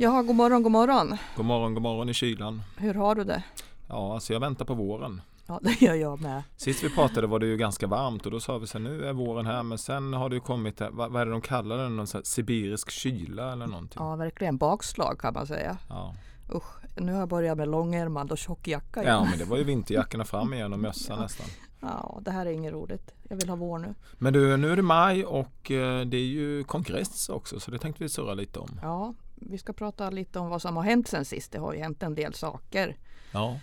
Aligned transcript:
Jaha, 0.00 0.22
god 0.22 0.36
morgon, 0.36 0.62
god 0.62 0.72
morgon. 0.72 1.16
God 1.36 1.46
morgon, 1.46 1.74
god 1.74 1.82
morgon 1.82 2.08
i 2.08 2.14
kylan. 2.14 2.62
Hur 2.76 2.94
har 2.94 3.14
du 3.14 3.24
det? 3.24 3.42
Ja, 3.88 4.14
alltså 4.14 4.32
jag 4.32 4.40
väntar 4.40 4.64
på 4.64 4.74
våren. 4.74 5.20
Ja, 5.46 5.60
det 5.62 5.80
gör 5.82 5.94
jag 5.94 6.20
med. 6.20 6.42
Sist 6.56 6.84
vi 6.84 6.90
pratade 6.90 7.26
var 7.26 7.38
det 7.38 7.46
ju 7.46 7.56
ganska 7.56 7.86
varmt 7.86 8.24
och 8.26 8.32
då 8.32 8.40
sa 8.40 8.58
vi 8.58 8.66
så 8.66 8.78
här, 8.78 8.84
nu 8.84 9.04
är 9.06 9.12
våren 9.12 9.46
här 9.46 9.62
men 9.62 9.78
sen 9.78 10.12
har 10.12 10.28
det 10.28 10.34
ju 10.34 10.40
kommit, 10.40 10.80
vad, 10.90 11.12
vad 11.12 11.22
är 11.22 11.26
det 11.26 11.32
de 11.32 11.40
kallar 11.40 11.78
den, 11.78 11.96
någon 11.96 12.06
sån 12.06 12.18
här 12.18 12.24
sibirisk 12.24 12.90
kyla 12.90 13.52
eller 13.52 13.66
någonting? 13.66 13.96
Ja, 14.02 14.16
verkligen 14.16 14.56
bakslag 14.56 15.18
kan 15.20 15.34
man 15.34 15.46
säga. 15.46 15.76
Ja. 15.88 16.14
Usch, 16.54 16.76
nu 16.96 17.12
har 17.12 17.18
jag 17.20 17.28
börjat 17.28 17.56
med 17.58 17.68
långärmad 17.68 18.32
och 18.32 18.38
tjock 18.38 18.68
jacka 18.68 19.02
igen. 19.02 19.14
ja, 19.14 19.24
men 19.30 19.38
det 19.38 19.44
var 19.44 19.56
ju 19.56 19.64
vinterjackorna 19.64 20.24
fram 20.24 20.54
igen 20.54 20.72
och 20.72 20.78
mössa 20.78 21.12
Ja. 21.12 21.20
nästan. 21.20 21.46
Ja, 21.80 22.18
det 22.24 22.30
här 22.30 22.46
är 22.46 22.50
inget 22.50 22.72
roligt. 22.72 23.14
Jag 23.28 23.36
vill 23.36 23.48
ha 23.48 23.56
vår 23.56 23.78
nu. 23.78 23.94
Men 24.18 24.32
du, 24.32 24.56
nu 24.56 24.72
är 24.72 24.76
det 24.76 24.82
maj 24.82 25.24
och 25.24 25.70
eh, 25.70 26.00
det 26.06 26.16
är 26.16 26.26
ju 26.26 26.64
kongress 26.64 27.28
också 27.28 27.60
så 27.60 27.70
det 27.70 27.78
tänkte 27.78 28.02
vi 28.02 28.08
surra 28.08 28.34
lite 28.34 28.58
om. 28.58 28.80
Ja, 28.82 29.14
vi 29.40 29.58
ska 29.58 29.72
prata 29.72 30.10
lite 30.10 30.38
om 30.38 30.48
vad 30.48 30.62
som 30.62 30.76
har 30.76 30.82
hänt 30.84 31.08
sen 31.08 31.24
sist. 31.24 31.52
Det 31.52 31.58
har 31.58 31.72
ju 31.74 31.80
hänt 31.80 32.02
en 32.02 32.14
del 32.14 32.34
saker. 32.34 32.96
Ja, 33.32 33.58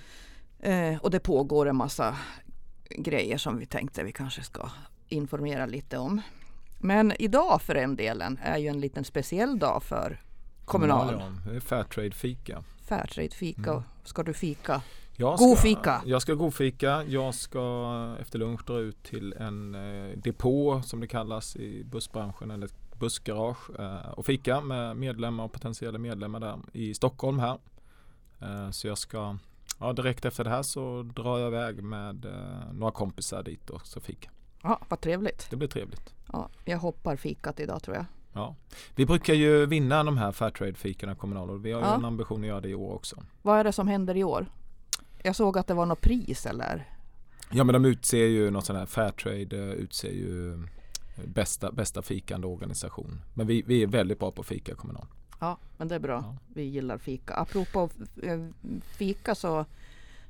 Eh, 0.60 0.98
och 1.02 1.12
det 1.12 1.20
pågår 1.20 1.66
en 1.70 1.76
massa 1.76 2.18
grejer 2.90 3.38
som 3.38 3.58
vi 3.58 3.66
tänkte 3.66 4.04
vi 4.04 4.12
kanske 4.12 4.44
ska 4.44 4.70
informera 5.08 5.66
lite 5.66 5.98
om. 5.98 6.22
Men 6.80 7.14
idag 7.20 7.62
för 7.62 7.76
en 7.76 7.96
delen 7.96 8.40
är 8.44 8.58
ju 8.58 8.68
en 8.68 8.80
liten 8.80 9.04
speciell 9.04 9.60
dag 9.60 9.84
för 9.84 10.22
Kommunal. 10.66 11.22
det 11.50 11.56
är 11.56 11.60
Fairtrade-fika. 11.60 12.64
Fairtrade-fika. 12.88 13.72
Mm. 13.72 13.84
Ska 14.04 14.24
du 14.24 14.34
fika? 14.34 14.82
Jag 15.18 15.38
God 15.38 15.58
ska- 15.58 15.68
fika. 15.68 16.02
Jag 16.06 16.22
ska 16.22 16.34
godfika. 16.34 17.04
Jag 17.08 17.36
ska 17.36 18.16
efter 18.22 18.40
lunch 18.40 18.66
dra 18.66 18.80
ut 18.80 19.04
till 19.04 19.34
en 19.34 19.76
eh, 19.76 20.18
depå 20.18 20.82
som 20.82 21.00
det 21.00 21.08
kallas 21.08 21.56
i 21.56 21.84
bussbranschen 21.84 22.52
eller 22.52 22.70
bussgarage 23.00 23.70
eh, 23.80 24.10
och 24.10 24.26
fika 24.26 24.62
med 24.62 24.98
medlemmar 24.98 25.44
och 25.44 25.52
potentiella 25.52 25.98
medlemmar 26.00 26.40
där 26.40 26.60
i 26.74 26.94
Stockholm 26.94 27.40
här. 27.40 27.58
Eh, 28.42 28.72
så 28.72 28.88
jag 28.88 28.98
ska 28.98 29.38
ja, 29.80 29.94
direkt 29.94 30.26
efter 30.26 30.44
det 30.44 30.50
här 30.50 30.64
så 30.64 31.04
drar 31.16 31.40
jag 31.40 31.48
iväg 31.48 31.84
med 31.84 32.26
eh, 32.26 32.74
några 32.74 32.92
kompisar 32.92 33.44
dit 33.44 33.70
och 33.70 33.88
så 33.88 34.00
fika. 34.00 34.30
Ja, 34.64 34.80
vad 34.90 35.02
trevligt. 35.02 35.48
Det 35.50 35.56
blir 35.56 35.68
trevligt. 35.68 36.14
Ja, 36.34 36.50
jag 36.66 36.78
hoppar 36.78 37.16
fikat 37.16 37.60
idag 37.60 37.84
tror 37.84 37.96
jag. 37.96 38.06
Ja. 38.34 38.56
Vi 38.96 39.06
brukar 39.06 39.34
ju 39.34 39.66
vinna 39.66 40.04
de 40.04 40.18
här 40.18 40.32
Fairtrade-fikorna 40.32 41.16
kommunal 41.16 41.50
och 41.50 41.66
vi 41.66 41.72
har 41.72 41.80
ju 41.82 41.86
Ja. 41.88 41.96
en 41.96 42.06
ambition 42.06 42.42
att 42.42 42.48
göra 42.48 42.62
det 42.62 42.70
i 42.70 42.76
år 42.76 42.94
också. 42.94 43.24
Vad 43.42 43.60
är 43.60 43.64
det 43.64 43.72
som 43.72 43.88
händer 43.88 44.18
i 44.18 44.24
år? 44.24 44.46
Jag 45.24 45.36
såg 45.36 45.58
att 45.58 45.68
det 45.68 45.74
var 45.74 45.86
något 45.86 46.02
pris 46.02 46.46
eller? 46.46 46.90
Ja 47.52 47.64
men 47.64 47.74
de 47.74 47.86
utser 47.86 48.26
ju 48.26 48.52
något 48.52 48.66
sånt 48.66 48.80
här 48.80 48.86
Fairtrade 48.86 49.58
utser 49.74 50.12
ju 50.12 50.68
bästa, 51.24 51.72
bästa 51.72 52.02
fikande 52.02 52.48
organisation. 52.48 53.22
Men 53.34 53.48
vi, 53.48 53.62
vi 53.62 53.84
är 53.84 53.88
väldigt 53.88 54.20
bra 54.20 54.32
på 54.32 54.44
fika 54.44 54.76
kommunal. 54.76 55.08
Ja, 55.40 55.58
men 55.78 55.88
det 55.88 55.96
är 55.96 56.00
bra. 56.00 56.24
Ja. 56.24 56.38
Vi 56.54 56.64
gillar 56.64 56.98
fika. 56.98 57.34
Apropå 57.34 57.90
eh, 58.24 58.46
fika 58.98 59.36
så, 59.36 59.66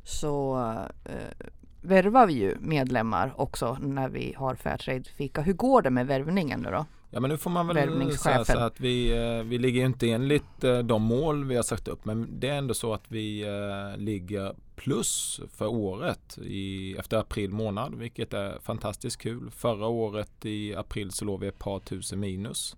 så 0.04 0.58
eh, 1.06 1.48
värvar 1.86 2.28
vi 2.28 2.34
ju 2.34 2.56
medlemmar 2.60 3.34
också 3.38 3.78
när 3.82 4.10
vi 4.10 4.34
har 4.38 4.56
Fairtrade-fika. 4.56 5.42
Hur 5.42 5.54
går 5.54 5.82
det 5.82 5.90
med 5.90 6.08
värvningen 6.08 6.60
nu 6.60 6.72
då? 6.72 6.86
Ja 7.10 7.20
men 7.20 7.30
nu 7.30 7.38
får 7.38 7.50
man 7.50 7.68
väl 7.68 8.18
säga 8.18 8.46
så 8.46 8.58
att 8.58 8.80
vi, 8.80 9.12
eh, 9.12 9.44
vi 9.44 9.58
ligger 9.58 9.86
inte 9.86 10.12
enligt 10.12 10.64
eh, 10.64 10.78
de 10.78 11.02
mål 11.02 11.46
vi 11.46 11.56
har 11.56 11.64
sagt 11.64 11.88
upp. 11.88 12.06
Men 12.06 12.40
det 12.40 12.50
är 12.50 12.58
ändå 12.58 12.74
så 12.74 12.94
att 12.94 13.04
vi 13.08 13.42
eh, 13.42 13.98
ligger 13.98 14.56
plus 14.76 15.42
för 15.52 15.68
året 15.68 16.38
i, 16.38 16.96
efter 16.98 17.18
april 17.18 17.52
månad. 17.52 17.96
Vilket 17.96 18.34
är 18.34 18.60
fantastiskt 18.60 19.18
kul. 19.18 19.52
Förra 19.52 19.88
året 19.88 20.46
i 20.46 20.76
april 20.76 21.12
så 21.12 21.26
låg 21.26 21.40
vi 21.40 21.48
ett 21.48 21.60
par 21.60 21.80
tusen 21.80 22.20
minus. 22.20 22.76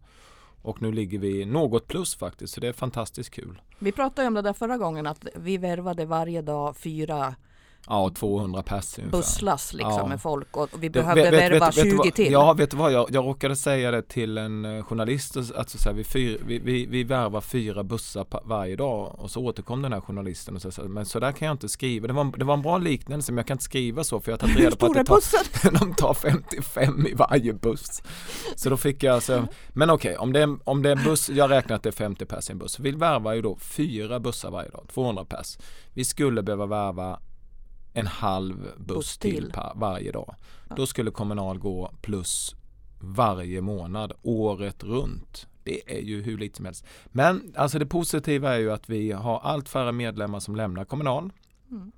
Och 0.61 0.81
nu 0.81 0.91
ligger 0.91 1.19
vi 1.19 1.45
något 1.45 1.88
plus 1.88 2.16
faktiskt. 2.16 2.53
Så 2.53 2.61
det 2.61 2.67
är 2.67 2.73
fantastiskt 2.73 3.30
kul. 3.30 3.61
Vi 3.80 3.91
pratade 3.91 4.28
om 4.28 4.33
det 4.33 4.41
där 4.41 4.53
förra 4.53 4.78
gången 4.78 5.08
att 5.08 5.28
vi 5.35 5.58
värvade 5.58 6.05
varje 6.05 6.41
dag 6.41 6.78
fyra 6.78 7.35
Ja, 7.90 8.12
200 8.16 8.64
pers 8.64 8.98
ungefär. 9.00 9.18
busslass 9.18 9.74
liksom 9.74 9.94
Ja. 9.98 10.06
med 10.08 10.22
folk 10.22 10.58
och 10.58 10.70
vi 10.80 10.90
behövde 10.90 11.31
värva 11.31 11.66
vet- 11.66 11.78
vet 11.78 11.84
du 11.84 11.90
20 11.92 11.98
vad- 11.98 12.14
till. 12.14 12.31
Ja, 12.31 12.53
vet 12.53 12.72
du 12.72 12.78
vad? 12.78 12.92
Jag, 12.92 13.08
jag 13.12 13.25
råkade 13.25 13.56
säga 13.56 13.92
det 13.92 14.02
till 14.02 14.38
en 14.38 14.66
eh, 14.66 14.84
journalist. 14.84 15.38
Att 15.56 15.70
så 15.70 15.90
här, 15.90 15.96
vi, 15.96 16.03
fyr, 16.03 16.42
vi, 16.46 16.59
vi, 16.59 16.86
vi 16.86 17.03
värvar 17.03 17.42
fyra 17.42 17.84
bussar 17.84 18.26
varje 18.46 18.76
dag. 18.76 19.16
Och 19.20 19.31
så 19.31 19.42
återkom 19.46 19.81
den 19.81 19.94
här 19.94 20.02
journalisten 20.02 20.56
och 20.56 20.62
sa 20.62 20.84
men 20.84 21.06
så 21.06 21.20
där 21.20 21.31
kan 21.31 21.46
jag 21.46 21.53
inte 21.53 21.70
skriva. 21.70 22.08
Det 22.08 22.14
var, 22.14 22.38
det 22.38 22.46
var 22.46 22.53
en 22.53 22.62
bra 22.62 22.78
liknelse 22.78 23.31
men 23.31 23.38
jag 23.38 23.47
kan 23.47 23.56
inte 23.56 23.64
skriva 23.64 24.03
så 24.03 24.20
för 24.20 24.31
jag 24.31 24.34
har 24.34 24.40
tagit 24.40 24.58
reda 24.58 24.76
på 24.76 24.86
att 24.86 24.94
det 24.94 25.03
tar, 25.03 25.72
de 25.80 25.94
tar 25.94 26.14
55 26.14 27.08
i 27.08 27.14
varje 27.14 27.53
buss. 27.53 28.02
Så 28.56 28.70
då 28.70 28.78
fick 28.78 29.03
jag 29.03 29.16
alltså, 29.16 29.47
men 29.70 29.90
okej, 29.90 30.18
om, 30.18 30.34
det 30.34 30.40
är, 30.42 30.58
om 30.64 30.81
det 30.84 30.92
är 30.92 30.96
buss, 30.96 31.30
jag 31.30 31.52
räknar 31.52 31.76
att 31.76 31.84
det 31.84 31.90
är 31.90 31.94
50 31.94 32.26
pers 32.26 32.50
i 32.50 32.52
en 32.52 32.58
buss. 32.58 32.80
Vi 32.80 32.92
värvar 32.92 33.34
ju 33.34 33.42
då 33.42 33.58
fyra 33.58 34.20
bussar 34.20 34.52
varje 34.52 34.70
dag, 34.70 34.86
200 34.94 35.26
pers. 35.26 35.58
Vi 35.94 36.06
skulle 36.06 36.44
behöva 36.44 36.66
värva 36.66 37.20
en 37.97 38.08
halv 38.08 38.72
buss, 38.78 39.18
till, 39.18 39.52
till. 39.52 39.53
varje 39.75 40.12
dag. 40.12 40.35
Ja. 40.69 40.75
Då 40.75 40.85
skulle 40.85 41.12
Kommunal 41.12 41.59
gå 41.59 41.91
plus 42.02 42.56
varje 43.00 43.62
månad, 43.62 44.13
året 44.22 44.84
runt. 44.84 45.47
Det 45.63 45.97
är 45.97 46.02
ju 46.02 46.22
hur 46.22 46.38
lite 46.38 46.56
som 46.56 46.66
helst. 46.66 46.85
Men 47.06 47.53
alltså 47.56 47.80
det 47.80 47.85
positiva 47.85 48.56
är 48.56 48.59
ju 48.59 48.72
att 48.72 48.90
vi 48.90 49.12
har 49.12 49.40
allt 49.40 49.69
färre 49.69 49.91
medlemmar 49.91 50.40
som 50.40 50.56
lämnar 50.56 50.85
Kommunal. 50.85 51.30
Mm. 51.72 51.91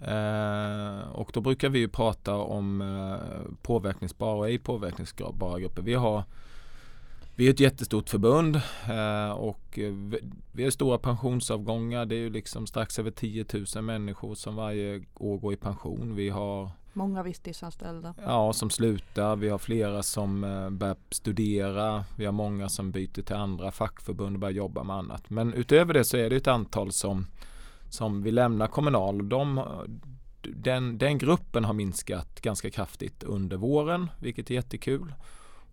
Eh, 0.00 1.08
och 1.08 1.30
då 1.34 1.40
brukar 1.40 1.68
vi 1.68 1.78
ju 1.78 1.88
prata 1.88 2.34
om 2.34 2.80
eh, 2.80 3.52
påverkningsbara 3.62 4.36
och 4.36 4.48
ej 4.48 4.58
påverkningsbara 4.58 5.60
grupper. 5.60 5.82
Vi 5.82 5.94
har 5.94 6.24
vi 7.38 7.46
är 7.46 7.50
ett 7.50 7.60
jättestort 7.60 8.08
förbund 8.08 8.56
eh, 8.88 9.30
och 9.30 9.78
eh, 9.78 9.92
vi- 9.92 10.20
vi 10.52 10.64
har 10.64 10.70
stora 10.70 10.98
pensionsavgångar. 10.98 12.06
Det 12.06 12.14
är 12.14 12.18
ju 12.18 12.30
liksom 12.30 12.66
strax 12.66 12.98
över 12.98 13.10
10 13.10 13.44
000 13.74 13.84
människor 13.84 14.34
som 14.34 14.56
varje 14.56 15.04
år 15.14 15.38
går 15.38 15.52
i 15.52 15.56
pension. 15.56 16.14
Vi 16.14 16.28
har 16.28 16.70
Många 16.92 17.22
visstidsanställda. 17.22 18.14
ja, 18.24 18.52
som 18.52 18.70
slutar. 18.70 19.36
Vi 19.36 19.48
har 19.48 19.58
flera 19.58 20.02
som 20.02 20.44
eh, 20.44 20.70
börjar 20.70 20.96
studera. 21.10 22.04
Vi 22.16 22.24
har 22.24 22.32
många 22.32 22.68
som 22.68 22.90
byter 22.90 23.22
till 23.22 23.36
andra 23.36 23.70
fackförbund 23.70 24.36
och 24.36 24.40
börjar 24.40 24.52
jobba 24.54 24.82
med 24.82 24.96
annat. 24.96 25.30
Men 25.30 25.54
utöver 25.54 25.94
det 25.94 26.04
så 26.04 26.16
är 26.16 26.30
det 26.30 26.36
ett 26.36 26.46
antal 26.46 26.92
som, 26.92 27.26
som 27.90 28.22
vill 28.22 28.34
lämna 28.34 28.66
Kommunal. 28.66 29.28
De, 29.28 29.60
den, 30.42 30.98
den 30.98 31.18
gruppen 31.18 31.64
har 31.64 31.72
minskat 31.74 32.40
ganska 32.40 32.70
kraftigt 32.70 33.22
under 33.22 33.56
våren, 33.56 34.10
vilket 34.20 34.50
är 34.50 34.54
jättekul. 34.54 35.12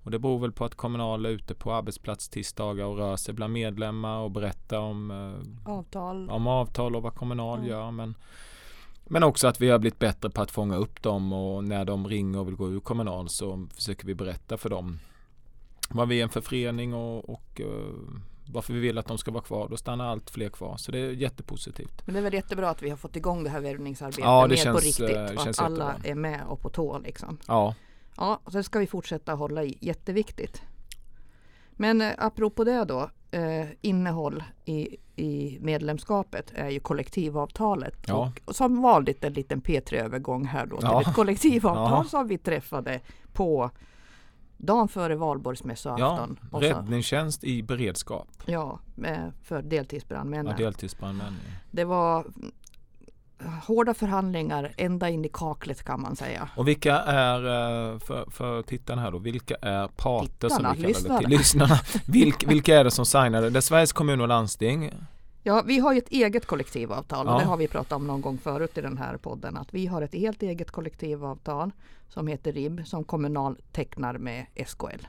Och 0.05 0.11
det 0.11 0.19
beror 0.19 0.39
väl 0.39 0.51
på 0.51 0.66
att 0.66 0.75
Kommunal 0.75 1.25
är 1.25 1.29
ute 1.29 1.55
på 1.55 1.73
arbetsplatstisdagar 1.73 2.85
och 2.85 2.97
rör 2.97 3.16
sig 3.16 3.33
bland 3.33 3.53
medlemmar 3.53 4.17
och 4.19 4.31
berättar 4.31 4.77
om 4.79 5.11
eh, 5.11 5.71
Avtal. 5.71 6.29
om 6.29 6.47
avtal 6.47 6.95
och 6.95 7.01
vad 7.03 7.16
Kommunal 7.16 7.59
Ja. 7.61 7.67
gör. 7.69 7.91
Men, 7.91 8.16
men 9.05 9.23
också 9.23 9.47
att 9.47 9.61
vi 9.61 9.69
har 9.69 9.79
blivit 9.79 9.99
bättre 9.99 10.29
på 10.29 10.41
att 10.41 10.51
fånga 10.51 10.75
upp 10.75 11.01
dem 11.01 11.33
och 11.33 11.63
när 11.63 11.85
de 11.85 12.07
ringer 12.07 12.39
och 12.39 12.47
vill 12.47 12.55
gå 12.55 12.69
ur 12.69 12.79
Kommunal 12.79 13.29
så 13.29 13.67
försöker 13.75 14.05
vi 14.07 14.16
berätta 14.16 14.57
för 14.57 14.69
dem 14.69 14.99
vad 15.89 16.07
vi 16.07 16.22
är 16.22 16.27
för 16.27 16.41
förening 16.41 16.93
och, 16.93 17.29
och 17.29 17.61
eh, 17.61 17.67
varför 18.53 18.73
vi 18.73 18.79
vill 18.79 18.97
att 18.97 19.07
de 19.07 19.17
ska 19.17 19.31
vara 19.31 19.43
kvar. 19.43 19.67
Då 19.69 19.77
stannar 19.77 20.05
allt 20.07 20.29
fler 20.29 20.49
kvar. 20.49 20.77
Så 20.77 20.91
det 20.91 20.99
är 20.99 21.11
jättepositivt. 21.11 22.01
Men 22.05 22.13
det 22.13 22.19
är 22.19 22.23
väl 22.23 22.33
jättebra 22.33 22.69
att 22.69 22.81
vi 22.83 22.89
har 22.89 22.97
fått 22.97 23.16
igång 23.16 23.43
det 23.43 23.49
här 23.49 23.61
värvningsarbetet 23.61 24.23
Ja, 24.23 24.41
det 24.41 24.47
mer 24.49 24.55
känns, 24.55 24.79
på 24.79 24.85
riktigt. 24.85 25.17
eh, 25.17 25.35
och 25.41 25.47
att 25.47 25.59
alla 25.59 25.85
jättebra. 25.87 26.11
är 26.11 26.16
med 26.16 26.41
och 26.47 26.61
på 26.61 26.69
tå 26.69 26.99
liksom. 26.99 27.37
Ja, 27.47 27.75
Ja, 28.18 28.40
sen 28.52 28.64
ska 28.64 28.80
vi 28.80 28.88
fortsätta 28.88 29.34
hålla 29.34 29.64
i. 29.64 29.78
Jätteviktigt. 29.81 30.62
Men 31.72 32.02
eh, 32.02 32.12
apropå 32.18 32.64
det 32.64 32.84
då. 32.86 33.09
Eh, 33.31 33.68
innehåll 33.81 34.44
i, 34.66 34.98
i 35.16 35.58
medlemskapet 35.62 36.52
är 36.56 36.70
ju 36.70 36.80
kollektivavtalet. 36.80 37.98
Ja. 38.08 38.31
Och, 38.46 38.56
som 38.56 38.81
vanligt 38.81 39.24
en 39.24 39.34
liten 39.34 39.62
P3-övergång 39.62 40.46
här 40.46 40.66
då 40.66 40.78
till 40.78 40.88
Ja. 40.92 41.02
ett 41.02 41.14
kollektivavtal 41.14 41.92
Ja. 41.92 42.09
som 42.09 42.28
vi 42.28 42.38
träffade 42.38 43.00
på 43.34 43.72
dagen 44.58 44.88
före 44.88 45.16
valborgsmässoafton. 45.16 46.40
ja 46.52 46.59
räddningstjänst 46.62 47.44
i 47.44 47.64
beredskap. 47.64 48.28
ja, 48.46 48.80
för 49.44 49.62
deltidsbrandmännen. 49.62 50.56
Ja, 50.58 50.66
deltidsbrandmän. 50.66 51.34
Det 51.72 51.84
var 51.84 52.26
hårda 53.67 53.93
förhandlingar 53.93 54.73
ända 54.78 55.09
in 55.09 55.26
i 55.26 55.29
kaklet 55.34 55.84
kan 55.84 56.02
man 56.02 56.16
säga. 56.16 56.49
Och 56.55 56.67
vilka 56.67 56.96
är, 56.99 57.40
eh, 57.93 57.99
för, 57.99 58.26
för 58.32 58.61
tittarna 58.61 59.02
här 59.02 59.11
då, 59.11 59.17
vilka 59.17 59.55
är 59.61 59.87
parter 59.87 60.49
Tittarna, 60.49 60.73
som 60.73 60.82
vi 60.82 60.87
lyssnarna. 60.87 61.20
till 61.20 61.29
lyssnarna? 61.29 61.79
Vilka, 62.08 62.47
vilka 62.47 62.79
är 62.79 62.84
det 62.84 62.91
som 62.91 63.05
signade? 63.05 63.49
Det 63.49 63.59
är 63.59 63.61
Sveriges 63.61 63.93
kommun 63.93 64.22
och 64.22 64.28
landsting, 64.28 64.91
Ja, 65.47 65.64
vi 65.66 65.79
har 65.79 65.93
ju 65.93 65.97
ett 65.97 66.09
eget 66.09 66.46
kollektivavtal 66.46 67.28
och 67.28 67.34
Ja. 67.34 67.40
det 67.40 67.46
har 67.46 67.58
vi 67.58 67.67
pratat 67.67 67.91
om 67.91 68.08
någon 68.08 68.22
gång 68.22 68.37
förut 68.37 68.78
i 68.78 68.82
den 68.82 68.97
här 68.97 69.17
podden. 69.17 69.58
Att 69.58 69.73
vi 69.73 69.87
har 69.87 70.02
ett 70.02 70.14
helt 70.16 70.43
eget 70.43 70.72
kollektivavtal 70.72 71.72
som 72.09 72.28
heter 72.28 72.52
RIB 72.53 72.82
som 72.87 73.03
Kommunal 73.03 73.58
tecknar 73.72 74.17
med 74.17 74.46
SKL. 74.67 75.05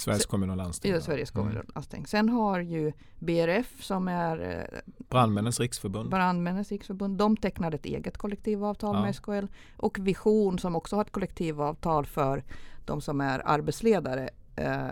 Sveriges 0.00 0.26
kommun 0.26 0.50
och 0.50 0.56
landsting. 0.56 0.92
Ja. 0.92 1.00
Sveriges 1.00 1.30
kommun 1.30 1.50
Mm. 1.52 1.64
och 1.68 1.74
landsting. 1.74 2.06
Sen 2.06 2.28
har 2.28 2.60
ju 2.60 2.92
BRF 3.18 3.82
som 3.84 4.08
är 4.08 4.58
eh, 4.74 4.78
Brandmännens 5.08 5.60
riksförbund. 5.60 6.10
Brandmännens 6.10 6.70
riksförbund. 6.72 7.18
De 7.18 7.36
tecknar 7.36 7.74
ett 7.74 7.84
eget 7.86 8.18
kollektivavtal 8.18 8.96
Ja. 8.96 9.02
med 9.02 9.14
SKL. 9.16 9.46
Och 9.76 9.98
Vision 10.00 10.58
som 10.58 10.76
också 10.76 10.96
har 10.96 11.02
ett 11.04 11.12
kollektivavtal 11.12 12.06
för 12.06 12.44
de 12.84 13.00
som 13.00 13.20
är 13.20 13.42
arbetsledare. 13.44 14.28
Eh, 14.56 14.88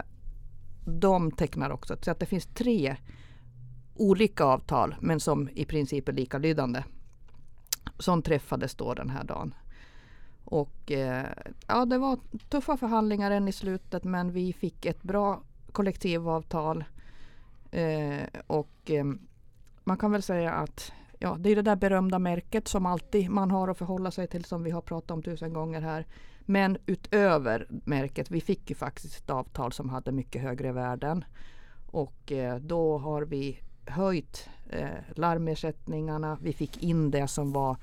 de 0.86 1.30
tecknar 1.32 1.70
också. 1.70 1.96
Så 2.00 2.10
att 2.10 2.20
det 2.20 2.26
finns 2.26 2.46
tre 2.46 2.96
olika 3.94 4.44
avtal 4.44 4.94
men 5.00 5.20
som 5.20 5.48
i 5.48 5.64
princip 5.64 6.08
är 6.08 6.12
likalydande. 6.12 6.82
Som 7.98 8.22
träffades 8.22 8.74
då 8.74 8.94
den 8.94 9.10
här 9.10 9.24
dagen. 9.24 9.54
Och 10.50 10.92
eh, 10.92 11.26
ja, 11.66 11.84
det 11.84 11.98
var 11.98 12.18
tuffa 12.48 12.76
förhandlingar 12.76 13.30
än 13.30 13.48
i 13.48 13.52
slutet 13.52 14.04
men 14.04 14.32
vi 14.32 14.52
fick 14.52 14.86
ett 14.86 15.02
bra 15.02 15.42
kollektivavtal. 15.72 16.84
Eh, 17.70 18.40
och 18.46 18.90
eh, 18.90 19.04
man 19.84 19.96
kan 19.96 20.12
väl 20.12 20.22
säga 20.22 20.52
att 20.52 20.92
ja, 21.18 21.36
det 21.38 21.50
är 21.50 21.56
det 21.56 21.62
där 21.62 21.76
berömda 21.76 22.18
märket 22.18 22.68
som 22.68 22.86
alltid 22.86 23.30
man 23.30 23.50
har 23.50 23.68
att 23.68 23.78
förhålla 23.78 24.10
sig 24.10 24.26
till 24.26 24.44
som 24.44 24.62
vi 24.62 24.70
har 24.70 24.80
pratat 24.80 25.10
om 25.10 25.22
tusen 25.22 25.52
gånger 25.52 25.80
här. 25.80 26.06
Men 26.40 26.78
utöver 26.86 27.66
märket, 27.68 28.30
vi 28.30 28.40
fick 28.40 28.70
ju 28.70 28.76
faktiskt 28.76 29.18
ett 29.18 29.30
avtal 29.30 29.72
som 29.72 29.88
hade 29.88 30.12
mycket 30.12 30.42
högre 30.42 30.72
värden. 30.72 31.24
Och 31.90 32.32
eh, 32.32 32.56
då 32.56 32.98
har 32.98 33.22
vi 33.22 33.60
höjt 33.86 34.48
eh, 34.70 34.88
larmersättningarna. 35.14 36.38
Vi 36.42 36.52
fick 36.52 36.82
in 36.82 37.10
det 37.10 37.28
som 37.28 37.52
var 37.52 37.76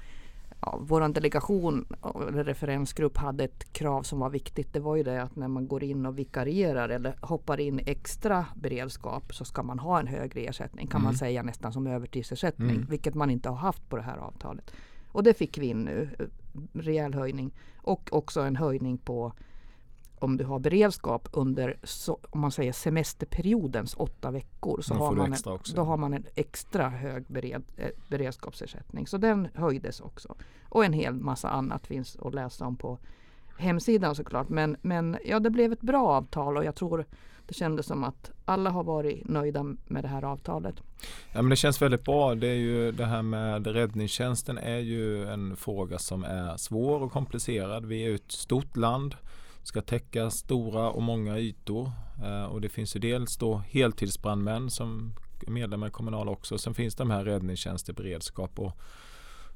ja, 0.66 0.80
vår 0.82 1.08
delegation 1.14 1.86
eller 2.28 2.44
referensgrupp 2.44 3.18
hade 3.18 3.44
ett 3.44 3.74
krav 3.74 4.04
som 4.04 4.20
var 4.20 4.30
viktigt. 4.30 4.74
Det 4.74 4.80
var 4.80 4.96
ju 4.96 5.04
det 5.04 5.22
att 5.22 5.36
när 5.36 5.48
man 5.48 5.68
går 5.68 5.84
in 5.84 6.06
och 6.06 6.20
vikarierar 6.20 6.90
eller 6.90 7.16
hoppar 7.22 7.60
in 7.60 7.80
extra 7.86 8.46
beredskap 8.56 9.36
så 9.36 9.46
ska 9.46 9.64
man 9.64 9.80
ha 9.80 10.00
en 10.00 10.08
högre 10.08 10.42
ersättning 10.42 10.88
kan 10.88 11.02
mm. 11.02 11.04
man 11.04 11.14
säga 11.14 11.44
nästan 11.44 11.74
som 11.74 11.88
övertidsersättning. 11.88 12.76
Mm. 12.76 12.86
Vilket 12.90 13.16
man 13.16 13.30
inte 13.30 13.50
har 13.50 13.56
haft 13.56 13.90
på 13.90 13.96
det 13.96 14.04
här 14.04 14.18
avtalet. 14.18 14.72
Och 15.12 15.24
det 15.24 15.34
fick 15.34 15.58
vi 15.58 15.66
in 15.66 15.82
nu. 15.82 16.10
Rejäl 16.74 17.14
höjning. 17.14 17.52
Och 17.78 18.10
också 18.12 18.42
en 18.42 18.56
höjning 18.56 18.98
på 18.98 19.34
om 20.20 20.38
du 20.38 20.44
har 20.44 20.60
beredskap 20.60 21.30
under 21.32 21.78
så, 21.84 22.20
om 22.30 22.40
man 22.40 22.52
säger 22.52 22.72
semesterperiodens 22.72 23.96
åtta 23.98 24.32
veckor 24.32 24.82
så 24.82 24.94
har 24.94 25.12
man, 25.12 25.34
en, 25.34 25.40
då 25.76 25.84
har 25.84 25.98
man 25.98 26.14
en 26.14 26.26
extra 26.36 26.90
hög 26.90 27.26
bered, 27.28 27.64
eh, 27.78 27.90
beredskapsersättning. 28.10 29.08
Så 29.08 29.18
den 29.18 29.48
höjdes 29.54 30.02
också. 30.02 30.36
Och 30.70 30.86
en 30.86 30.94
hel 30.94 31.14
massa 31.14 31.50
annat 31.50 31.88
finns 31.88 32.18
att 32.22 32.34
läsa 32.34 32.66
om 32.66 32.76
på 32.76 32.98
hemsidan 33.58 34.16
såklart. 34.16 34.50
Men, 34.50 34.78
men 34.82 35.18
ja, 35.26 35.40
det 35.40 35.50
blev 35.50 35.72
ett 35.74 35.82
bra 35.82 36.08
avtal 36.08 36.58
och 36.58 36.66
jag 36.66 36.76
tror 36.76 37.06
det 37.48 37.54
kändes 37.54 37.86
som 37.86 38.04
att 38.04 38.32
alla 38.46 38.70
har 38.70 38.84
varit 38.84 39.28
nöjda 39.28 39.64
med 39.64 40.04
det 40.04 40.08
här 40.08 40.24
avtalet. 40.24 40.76
Ja, 41.34 41.42
men 41.42 41.50
det 41.50 41.56
känns 41.56 41.82
väldigt 41.82 42.04
bra. 42.04 42.36
Det, 42.36 42.48
är 42.48 42.56
ju, 42.56 42.92
det 42.92 43.06
här 43.06 43.22
med 43.22 43.68
räddningstjänsten 43.68 44.58
är 44.58 44.78
ju 44.78 45.28
en 45.28 45.56
fråga 45.56 46.00
som 46.00 46.24
är 46.24 46.58
svår 46.58 47.04
och 47.04 47.12
komplicerad. 47.12 47.86
Vi 47.86 48.06
är 48.06 48.16
ett 48.16 48.32
stort 48.32 48.78
land 48.78 49.16
ska 49.68 49.82
täcka 49.82 50.30
stora 50.30 50.90
och 50.90 51.04
många 51.04 51.38
ytor. 51.38 51.92
Eh, 52.24 52.44
och 52.44 52.62
det 52.62 52.70
finns 52.70 52.96
ju 52.96 53.00
dels 53.00 53.38
då 53.38 53.58
heltidsbrandmän 53.58 54.70
som 54.70 55.14
är 55.48 55.52
medlemmar 55.52 55.88
i 55.88 55.92
Kommunal 55.92 56.30
också. 56.30 56.58
Sen 56.58 56.74
finns 56.74 56.96
de 56.96 57.12
här 57.12 57.26
räddningstjänster, 57.26 57.94
beredskap 57.94 58.60
och 58.60 58.78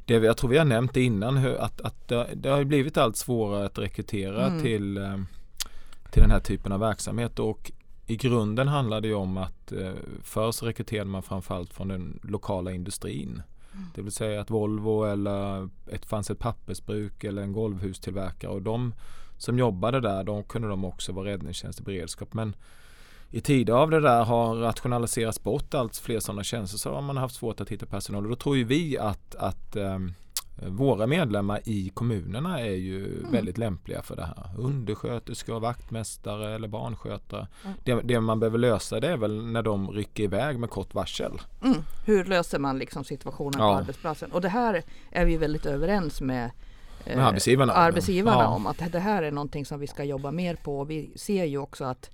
det 0.05 0.13
jag 0.13 0.37
tror 0.37 0.49
vi 0.49 0.57
har 0.57 0.65
nämnt 0.65 0.97
innan 0.97 1.37
att, 1.37 1.81
att 1.81 2.07
det 2.33 2.49
har 2.49 2.63
blivit 2.63 2.97
allt 2.97 3.17
svårare 3.17 3.65
att 3.65 3.77
rekrytera 3.77 4.45
mm. 4.45 4.61
till, 4.61 4.97
eh, 4.97 5.17
till 6.11 6.21
den 6.21 6.31
här 6.31 6.39
typen 6.39 6.71
av 6.71 6.79
verksamhet. 6.79 7.39
Och 7.39 7.71
i 8.07 8.15
grunden 8.15 8.67
handlar 8.67 9.01
det 9.01 9.13
om 9.13 9.37
att 9.37 9.71
eh, 9.71 9.93
förr 10.23 10.51
så 10.51 10.65
rekryterade 10.65 11.09
man 11.09 11.23
framförallt 11.23 11.73
från 11.73 11.87
den 11.87 12.19
lokala 12.23 12.71
industrin. 12.71 13.41
Mm. 13.73 13.85
Det 13.95 14.01
vill 14.01 14.11
säga 14.11 14.41
att 14.41 14.49
Volvo 14.49 15.03
eller 15.03 15.69
ett, 15.87 16.05
fanns 16.05 16.29
ett 16.29 16.39
pappersbruk 16.39 17.23
eller 17.23 17.41
en 17.41 17.53
golvhustillverkare 17.53 18.51
och 18.51 18.61
de 18.61 18.93
som 19.39 19.59
jobbade 19.59 19.99
där, 19.99 20.23
de 20.23 20.43
kunde 20.43 20.67
de 20.67 20.85
också 20.85 21.11
vara 21.11 21.29
räddningstjänst 21.29 21.79
i 21.79 21.83
beredskap. 21.83 22.33
Men 22.33 22.55
i 23.31 23.41
tider 23.41 23.73
av 23.73 23.91
det 23.91 23.99
där 23.99 24.23
har 24.23 24.55
rationaliserats 24.55 25.43
bort 25.43 25.73
allt 25.73 25.97
fler 25.97 26.19
sådana 26.19 26.43
tjänster 26.43 26.77
så 26.77 26.93
har 26.93 27.01
man 27.01 27.17
haft 27.17 27.35
svårt 27.35 27.61
att 27.61 27.69
hitta 27.69 27.85
personal. 27.85 28.23
Och 28.23 28.29
då 28.29 28.35
tror 28.35 28.57
ju 28.57 28.63
vi 28.63 28.97
att, 28.97 29.35
att 29.35 29.75
um, 29.75 30.13
våra 30.67 31.07
medlemmar 31.07 31.61
i 31.65 31.89
kommunerna 31.89 32.59
är 32.59 32.75
ju 32.75 33.19
mm. 33.19 33.31
väldigt 33.31 33.57
lämpliga 33.57 34.01
för 34.01 34.15
det 34.15 34.25
här. 34.25 34.49
Undersköterskor, 34.57 35.59
vaktmästare 35.59 36.55
eller 36.55 36.67
barnskötare. 36.67 37.47
Mm. 37.65 37.77
Det, 37.83 38.01
det, 38.03 38.19
man 38.19 38.39
behöver 38.39 38.57
lösa 38.57 38.99
det 38.99 39.07
är 39.07 39.17
väl 39.17 39.45
när 39.45 39.61
de 39.63 39.91
rycker 39.91 40.23
iväg 40.23 40.59
med 40.59 40.69
kort 40.69 40.93
varsel. 40.93 41.41
Mm. 41.63 41.77
Hur 42.05 42.25
löser 42.25 42.59
man 42.59 42.79
liksom 42.79 43.03
situationen 43.03 43.53
ja. 43.57 43.73
på 43.73 43.77
arbetsplatsen? 43.77 44.31
Och 44.31 44.41
det 44.41 44.49
här 44.49 44.83
är 45.11 45.25
vi 45.25 45.37
väldigt 45.37 45.65
överens 45.65 46.21
med 46.21 46.51
med 47.05 47.27
arbetsgivarna, 47.27 47.73
arbetsgivarna 47.73 48.43
ja. 48.43 48.47
om 48.47 48.67
att 48.67 48.91
det 48.91 48.99
här 48.99 49.23
är 49.23 49.31
någonting 49.31 49.65
som 49.65 49.79
vi 49.79 49.87
ska 49.87 50.03
jobba 50.03 50.31
mer 50.31 50.55
på. 50.55 50.83
Vi 50.83 51.11
ser 51.15 51.45
ju 51.45 51.57
också 51.57 51.85
att, 51.85 52.09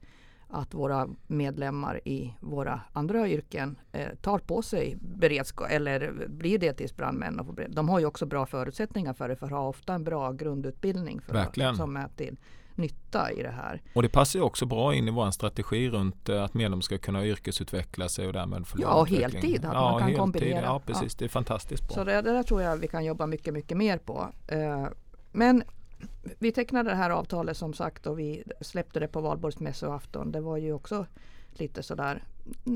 att 0.49 0.73
våra 0.73 1.07
medlemmar 1.27 2.01
i 2.05 2.33
våra 2.39 2.81
andra 2.93 3.27
yrken 3.27 3.75
eh, 3.91 4.07
tar 4.21 4.39
på 4.39 4.61
sig 4.61 4.97
beredskap 5.01 5.67
eller 5.69 6.27
blir 6.27 6.59
deltidsbrandmän. 6.59 7.39
Och 7.39 7.59
de 7.69 7.89
har 7.89 7.99
ju 7.99 8.05
också 8.05 8.25
bra 8.25 8.45
förutsättningar 8.45 9.13
för 9.13 9.29
det 9.29 9.35
för 9.35 9.47
har 9.47 9.67
ofta 9.67 9.93
en 9.93 10.03
bra 10.03 10.31
grundutbildning 10.31 11.21
för 11.21 11.33
Verkligen. 11.33 11.75
som 11.75 11.97
är 11.97 12.07
till 12.15 12.37
nytta 12.77 13.31
i 13.31 13.43
det 13.43 13.51
här. 13.51 13.81
Och 13.93 14.03
det 14.03 14.09
passar 14.09 14.39
ju 14.39 14.43
också 14.43 14.65
bra 14.65 14.95
in 14.95 15.07
i 15.07 15.11
vår 15.11 15.31
strategi 15.31 15.89
runt 15.89 16.29
eh, 16.29 16.43
att 16.43 16.53
medlemmar 16.53 16.81
ska 16.81 16.97
kunna 16.97 17.25
yrkesutveckla 17.25 18.09
sig 18.09 18.27
och 18.27 18.33
därmed 18.33 18.67
få 18.67 18.77
Ja, 18.81 18.93
och 18.93 19.09
heltid. 19.09 19.65
Att 19.65 19.73
ja, 19.73 19.91
man 19.91 19.99
kan 19.99 20.01
heltid, 20.01 20.19
kombinera. 20.19 20.65
Ja, 20.65 20.81
precis. 20.85 21.13
Ja. 21.13 21.15
Det 21.19 21.25
är 21.25 21.29
fantastiskt 21.29 21.87
bra. 21.87 21.95
Så 21.95 22.03
det, 22.03 22.21
det 22.21 22.31
där 22.31 22.43
tror 22.43 22.61
jag 22.61 22.77
vi 22.77 22.87
kan 22.87 23.05
jobba 23.05 23.25
mycket, 23.25 23.53
mycket 23.53 23.77
mer 23.77 23.97
på. 23.97 24.29
Eh, 24.47 24.87
men 25.31 25.63
vi 26.39 26.51
tecknade 26.51 26.89
det 26.89 26.95
här 26.95 27.09
avtalet 27.09 27.57
som 27.57 27.73
sagt 27.73 28.07
och 28.07 28.19
vi 28.19 28.43
släppte 28.61 28.99
det 28.99 29.07
på 29.07 29.21
valborgsmässoafton. 29.21 30.31
Det 30.31 30.41
var 30.41 30.57
ju 30.57 30.73
också 30.73 31.05
lite 31.59 31.83
sådär 31.83 32.23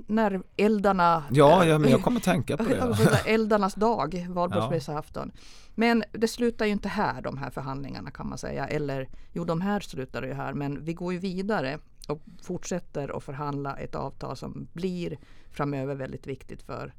när 0.08 0.42
eldarna... 0.58 1.24
Ja, 1.32 1.66
ja 1.66 1.78
men 1.78 1.92
jag 1.92 2.02
kommer 2.04 2.20
tänka 2.20 2.58
på 2.58 2.64
det. 2.64 3.22
eldarnas 3.26 3.74
dag, 3.76 4.28
valborgsmässoafton. 4.30 5.32
Ja. 5.36 5.42
Men 5.76 6.04
det 6.12 6.28
slutar 6.28 6.66
ju 6.66 6.72
inte 6.72 6.90
här 6.90 7.22
de 7.22 7.38
här 7.38 7.50
förhandlingarna 7.50 8.12
kan 8.12 8.30
man 8.30 8.38
säga. 8.38 8.68
Eller 8.68 9.10
jo, 9.34 9.46
de 9.46 9.62
här 9.62 9.80
slutar 9.80 10.24
ju 10.24 10.34
här 10.34 10.54
men 10.54 10.86
vi 10.86 10.94
går 10.94 11.14
ju 11.14 11.20
vidare 11.20 11.80
och 12.08 12.22
fortsätter 12.42 13.18
att 13.18 13.24
förhandla 13.24 13.76
ett 13.76 13.96
avtal 13.96 14.38
som 14.38 14.68
blir 14.74 15.18
framöver 15.52 15.96
väldigt 15.96 16.28
viktigt 16.28 16.62
för 16.62 16.94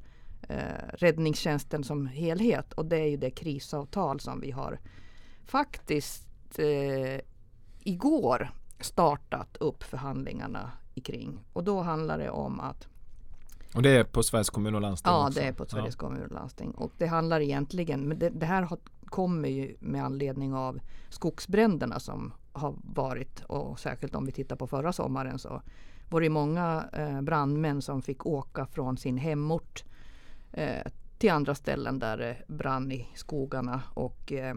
eh, 0.49 0.87
räddningstjänsten 0.93 1.83
som 1.83 2.07
helhet. 2.07 2.73
Och 2.73 2.85
det 2.85 2.97
är 2.99 3.07
ju 3.07 3.17
det 3.17 3.31
krisavtal 3.31 4.19
som 4.19 4.41
vi 4.41 4.51
har 4.51 4.79
faktiskt 5.45 6.59
eh, 6.59 7.19
igår 7.83 8.51
startat 8.79 9.57
upp 9.57 9.83
förhandlingarna 9.83 10.71
kring. 10.99 11.39
Och 11.53 11.63
då 11.63 11.81
handlar 11.81 12.17
det 12.17 12.29
om 12.29 12.59
att 12.59 12.87
och 13.75 13.81
det 13.81 13.89
är 13.89 14.03
på 14.03 14.23
Sveriges 14.23 14.49
kommun 14.49 14.75
och 14.75 14.81
landsting? 14.81 15.11
Ja, 15.11 15.27
också. 15.27 15.39
det 15.39 15.45
är 15.45 15.53
på 15.53 15.65
Sveriges 15.65 15.95
ja. 15.95 15.99
kommun 15.99 16.23
och 16.25 16.31
landsting. 16.31 16.71
Och 16.71 16.91
det 16.97 17.07
handlar 17.07 17.41
egentligen, 17.41 18.07
men 18.07 18.19
det, 18.19 18.29
det 18.29 18.45
här 18.45 18.61
har, 18.61 18.79
kommer 19.05 19.49
ju 19.49 19.75
med 19.79 20.05
anledning 20.05 20.53
av 20.53 20.79
skogsbränderna 21.09 21.99
som 21.99 22.33
har 22.53 22.75
varit 22.83 23.43
och 23.45 23.79
särskilt 23.79 24.15
om 24.15 24.25
vi 24.25 24.31
tittar 24.31 24.55
på 24.55 24.67
förra 24.67 24.93
sommaren 24.93 25.39
så 25.39 25.61
var 26.09 26.21
det 26.21 26.29
många 26.29 26.85
eh, 26.93 27.21
brandmän 27.21 27.81
som 27.81 28.01
fick 28.01 28.25
åka 28.25 28.65
från 28.65 28.97
sin 28.97 29.17
hemort 29.17 29.83
eh, 30.53 30.91
till 31.17 31.31
andra 31.31 31.55
ställen 31.55 31.99
där 31.99 32.17
det 32.17 32.37
brann 32.47 32.91
i 32.91 33.07
skogarna. 33.15 33.81
Och, 33.93 34.31
eh, 34.31 34.55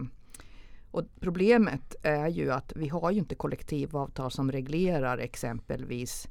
och 0.91 1.03
problemet 1.19 1.95
är 2.01 2.27
ju 2.27 2.51
att 2.51 2.73
vi 2.75 2.87
har 2.87 3.11
ju 3.11 3.19
inte 3.19 3.35
kollektivavtal 3.35 4.31
som 4.31 4.51
reglerar 4.51 5.17
exempelvis 5.17 6.27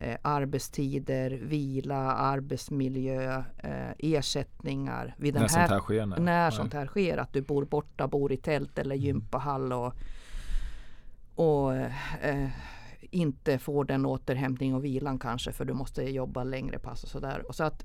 eh, 0.00 0.16
arbetstider, 0.22 1.30
vila, 1.30 2.12
arbetsmiljö, 2.12 3.42
eh, 3.58 3.90
ersättningar. 3.98 5.14
Vid 5.18 5.34
den 5.34 5.42
när 5.42 5.48
här, 5.48 5.66
sånt 5.66 5.70
här 5.70 5.80
sker? 5.80 6.06
När, 6.06 6.18
när 6.18 6.50
sånt 6.50 6.74
här 6.74 6.86
sker, 6.86 7.18
att 7.18 7.32
du 7.32 7.42
bor 7.42 7.64
borta, 7.64 8.08
bor 8.08 8.32
i 8.32 8.36
tält 8.36 8.78
eller 8.78 8.94
mm. 8.94 9.06
gympahall 9.06 9.72
och, 9.72 9.94
och 11.34 11.74
eh, 12.22 12.48
inte 13.00 13.58
får 13.58 13.84
den 13.84 14.06
återhämtning 14.06 14.74
och 14.74 14.84
vilan 14.84 15.18
kanske 15.18 15.52
för 15.52 15.64
du 15.64 15.72
måste 15.72 16.02
jobba 16.02 16.44
längre 16.44 16.78
pass 16.78 17.04
och 17.04 17.08
sådär. 17.08 17.44
så 17.50 17.64
att 17.64 17.84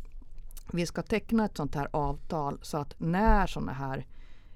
vi 0.73 0.85
ska 0.85 1.01
teckna 1.01 1.45
ett 1.45 1.57
sånt 1.57 1.75
här 1.75 1.87
avtal 1.91 2.59
så 2.61 2.77
att 2.77 2.99
när 2.99 3.47
sådana 3.47 3.73
här 3.73 4.05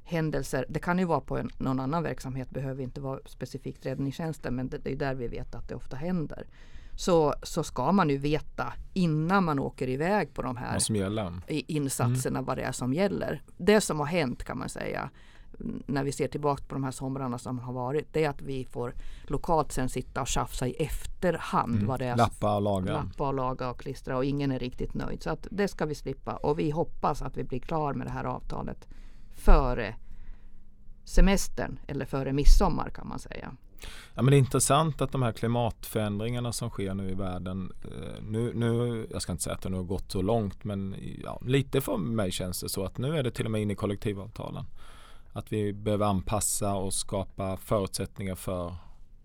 händelser, 0.03 0.65
det 0.69 0.79
kan 0.79 0.99
ju 0.99 1.05
vara 1.05 1.21
på 1.21 1.37
en, 1.37 1.49
någon 1.57 1.79
annan 1.79 2.03
verksamhet, 2.03 2.49
behöver 2.49 2.83
inte 2.83 3.01
vara 3.01 3.19
specifikt 3.25 3.85
räddningstjänsten, 3.85 4.55
men 4.55 4.69
det, 4.69 4.77
det 4.77 4.91
är 4.91 4.95
där 4.95 5.15
vi 5.15 5.27
vet 5.27 5.55
att 5.55 5.69
det 5.69 5.75
ofta 5.75 5.95
händer 5.97 6.47
så, 6.97 7.33
så 7.43 7.63
ska 7.63 7.91
man 7.91 8.09
ju 8.09 8.17
veta 8.17 8.73
innan 8.93 9.43
man 9.43 9.59
åker 9.59 9.89
iväg 9.89 10.33
på 10.33 10.41
de 10.41 10.57
här 10.57 10.79
insatserna 11.47 12.39
mm. 12.39 12.45
vad 12.45 12.57
det 12.57 12.63
är 12.63 12.71
som 12.71 12.93
gäller. 12.93 13.41
Det 13.57 13.81
som 13.81 13.99
har 13.99 14.05
hänt 14.05 14.43
kan 14.43 14.57
man 14.57 14.69
säga 14.69 15.09
när 15.85 16.03
vi 16.03 16.11
ser 16.11 16.27
tillbaka 16.27 16.63
på 16.67 16.75
de 16.75 16.83
här 16.83 16.91
somrarna 16.91 17.37
som 17.37 17.59
har 17.59 17.73
varit 17.73 18.13
det 18.13 18.23
är 18.23 18.29
att 18.29 18.41
vi 18.41 18.65
får 18.65 18.93
lokalt 19.27 19.71
sen 19.71 19.89
sitta 19.89 20.21
och 20.21 20.27
tjafsa 20.27 20.67
i 20.67 20.71
efterhand. 20.71 21.75
Mm. 21.75 21.87
Vad 21.87 21.99
det 21.99 22.05
är, 22.05 22.15
lappa 22.15 22.55
och 22.55 22.61
laga. 22.61 22.93
Lappa 22.93 23.27
och 23.27 23.33
laga 23.33 23.69
och 23.69 23.79
klistra 23.79 24.17
och 24.17 24.25
ingen 24.25 24.51
är 24.51 24.59
riktigt 24.59 24.93
nöjd. 24.93 25.23
Så 25.23 25.29
att 25.29 25.47
det 25.51 25.67
ska 25.67 25.85
vi 25.85 25.95
slippa 25.95 26.35
och 26.35 26.59
vi 26.59 26.71
hoppas 26.71 27.21
att 27.21 27.37
vi 27.37 27.43
blir 27.43 27.59
klar 27.59 27.93
med 27.93 28.07
det 28.07 28.11
här 28.11 28.23
avtalet 28.23 28.87
före 29.35 29.95
semestern 31.03 31.79
eller 31.87 32.05
före 32.05 32.33
midsommar 32.33 32.89
kan 32.89 33.07
man 33.07 33.19
säga. 33.19 33.57
Ja, 34.13 34.21
men 34.21 34.25
det 34.25 34.35
är 34.35 34.39
intressant 34.39 35.01
att 35.01 35.11
de 35.11 35.21
här 35.21 35.31
klimatförändringarna 35.31 36.53
som 36.53 36.69
sker 36.69 36.93
nu 36.93 37.09
i 37.09 37.13
världen. 37.13 37.71
Eh, 37.83 38.23
nu, 38.23 38.53
nu, 38.53 39.07
jag 39.11 39.21
ska 39.21 39.31
inte 39.31 39.43
säga 39.43 39.55
att 39.55 39.61
det 39.61 39.69
nu 39.69 39.77
har 39.77 39.83
gått 39.83 40.11
så 40.11 40.21
långt 40.21 40.63
men 40.63 40.95
ja, 41.23 41.41
lite 41.45 41.81
för 41.81 41.97
mig 41.97 42.31
känns 42.31 42.61
det 42.61 42.69
så 42.69 42.83
att 42.83 42.97
nu 42.97 43.17
är 43.17 43.23
det 43.23 43.31
till 43.31 43.45
och 43.45 43.51
med 43.51 43.61
in 43.61 43.71
i 43.71 43.75
kollektivavtalen. 43.75 44.65
Att 45.33 45.53
vi 45.53 45.73
behöver 45.73 46.05
anpassa 46.05 46.75
och 46.75 46.93
skapa 46.93 47.57
förutsättningar 47.57 48.35
för 48.35 48.75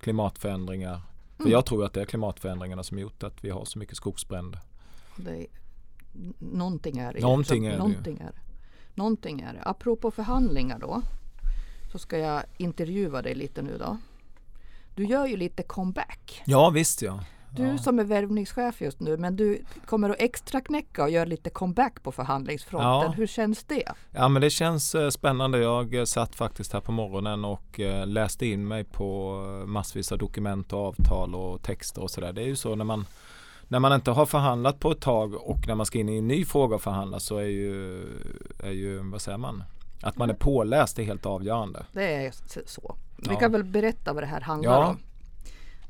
klimatförändringar. 0.01 0.93
Mm. 0.93 1.03
För 1.39 1.51
jag 1.51 1.67
tror 1.67 1.85
att 1.85 1.93
det 1.93 2.01
är 2.01 2.05
klimatförändringarna 2.05 2.83
som 2.83 2.99
gjort 2.99 3.23
att 3.23 3.45
vi 3.45 3.51
har 3.51 3.65
så 3.65 3.79
mycket 3.79 3.97
skogsbränder. 3.97 4.61
Det, 5.17 5.47
någonting 6.39 6.99
är 6.99 7.13
det. 7.13 7.21
Någonting 7.21 7.67
är 7.67 7.79
någonting 7.79 8.17
det. 8.17 8.25
Är, 8.25 8.33
någonting 8.95 9.41
är 9.41 9.53
det. 9.53 9.63
Apropå 9.63 10.11
förhandlingar 10.11 10.79
då. 10.79 11.03
Så 11.93 11.99
ska 11.99 12.19
jag 12.19 12.43
intervjua 12.57 13.23
dig 13.23 13.35
lite 13.35 13.63
nu 13.63 13.79
då. 13.79 13.99
Du 14.95 15.05
gör 15.05 15.27
ju 15.27 15.37
lite 15.37 15.63
comeback. 15.63 16.43
Ja 16.45 16.71
visst 16.71 17.03
ja. 17.03 17.21
Du 17.57 17.63
ja. 17.63 17.79
som 17.79 17.99
är 17.99 18.05
värvningschef 18.05 18.81
just 18.81 19.01
nu, 19.01 19.17
men 19.17 19.37
du 19.37 19.65
kommer 19.87 20.11
att 20.11 20.17
extra 20.19 20.61
knäcka 20.61 21.03
och 21.03 21.11
göra 21.11 21.25
lite 21.25 21.51
comeback 21.51 22.03
på 22.03 22.13
förhandlingsfronten. 22.13 22.89
Ja. 22.89 23.15
Hur 23.17 23.27
känns 23.27 23.65
det? 23.65 23.93
Ja 24.11 24.29
men 24.29 24.43
det 24.43 24.51
känns 24.51 24.95
eh, 24.95 25.09
spännande. 25.09 25.59
Jag 25.59 25.95
eh, 25.95 26.05
satt 26.05 26.35
faktiskt 26.35 26.73
här 26.73 26.81
på 26.81 26.93
morgonen 26.93 27.45
och 27.45 27.81
eh, 27.81 28.07
läste 28.07 28.47
in 28.47 28.69
mig 28.69 28.85
på 28.85 29.37
massvis 29.67 30.13
av 30.13 30.19
dokument 30.19 30.73
och 30.73 30.79
avtal 30.79 31.35
och 31.35 31.63
texter 31.63 32.03
och 32.03 32.11
sådär. 32.11 32.33
Det 32.33 32.43
är 32.43 32.47
ju 32.47 32.57
så 32.57 32.75
när 32.75 32.85
man 32.85 33.07
när 33.69 33.79
man 33.79 33.93
inte 33.93 34.11
har 34.11 34.27
förhandlat 34.27 34.79
på 34.81 34.93
ett 34.93 35.01
tag 35.01 35.35
och 35.35 35.67
när 35.67 35.75
man 35.75 35.87
ska 35.87 35.99
in 35.99 36.09
i 36.09 36.19
en 36.19 36.29
ny 36.29 36.45
fråga 36.45 36.75
och 36.75 36.83
förhandla 36.83 37.21
så 37.21 37.37
är 37.37 37.47
ju, 37.47 38.03
är 38.65 38.71
ju 38.71 38.99
vad 38.99 39.23
säger 39.23 39.39
man, 39.39 39.65
att 40.03 40.17
man 40.17 40.31
är 40.31 40.35
påläst 40.35 40.99
är 40.99 41.03
helt 41.03 41.27
avgörande. 41.27 41.87
Det 41.93 42.15
är 42.27 42.33
så. 42.67 42.97
Vi 43.29 43.37
kan 43.37 43.53
väl 43.53 43.65
berätta 43.65 44.13
vad 44.13 44.23
det 44.23 44.27
här 44.27 44.41
handlar 44.41 44.81
ja. 44.81 44.87
om. 44.87 44.99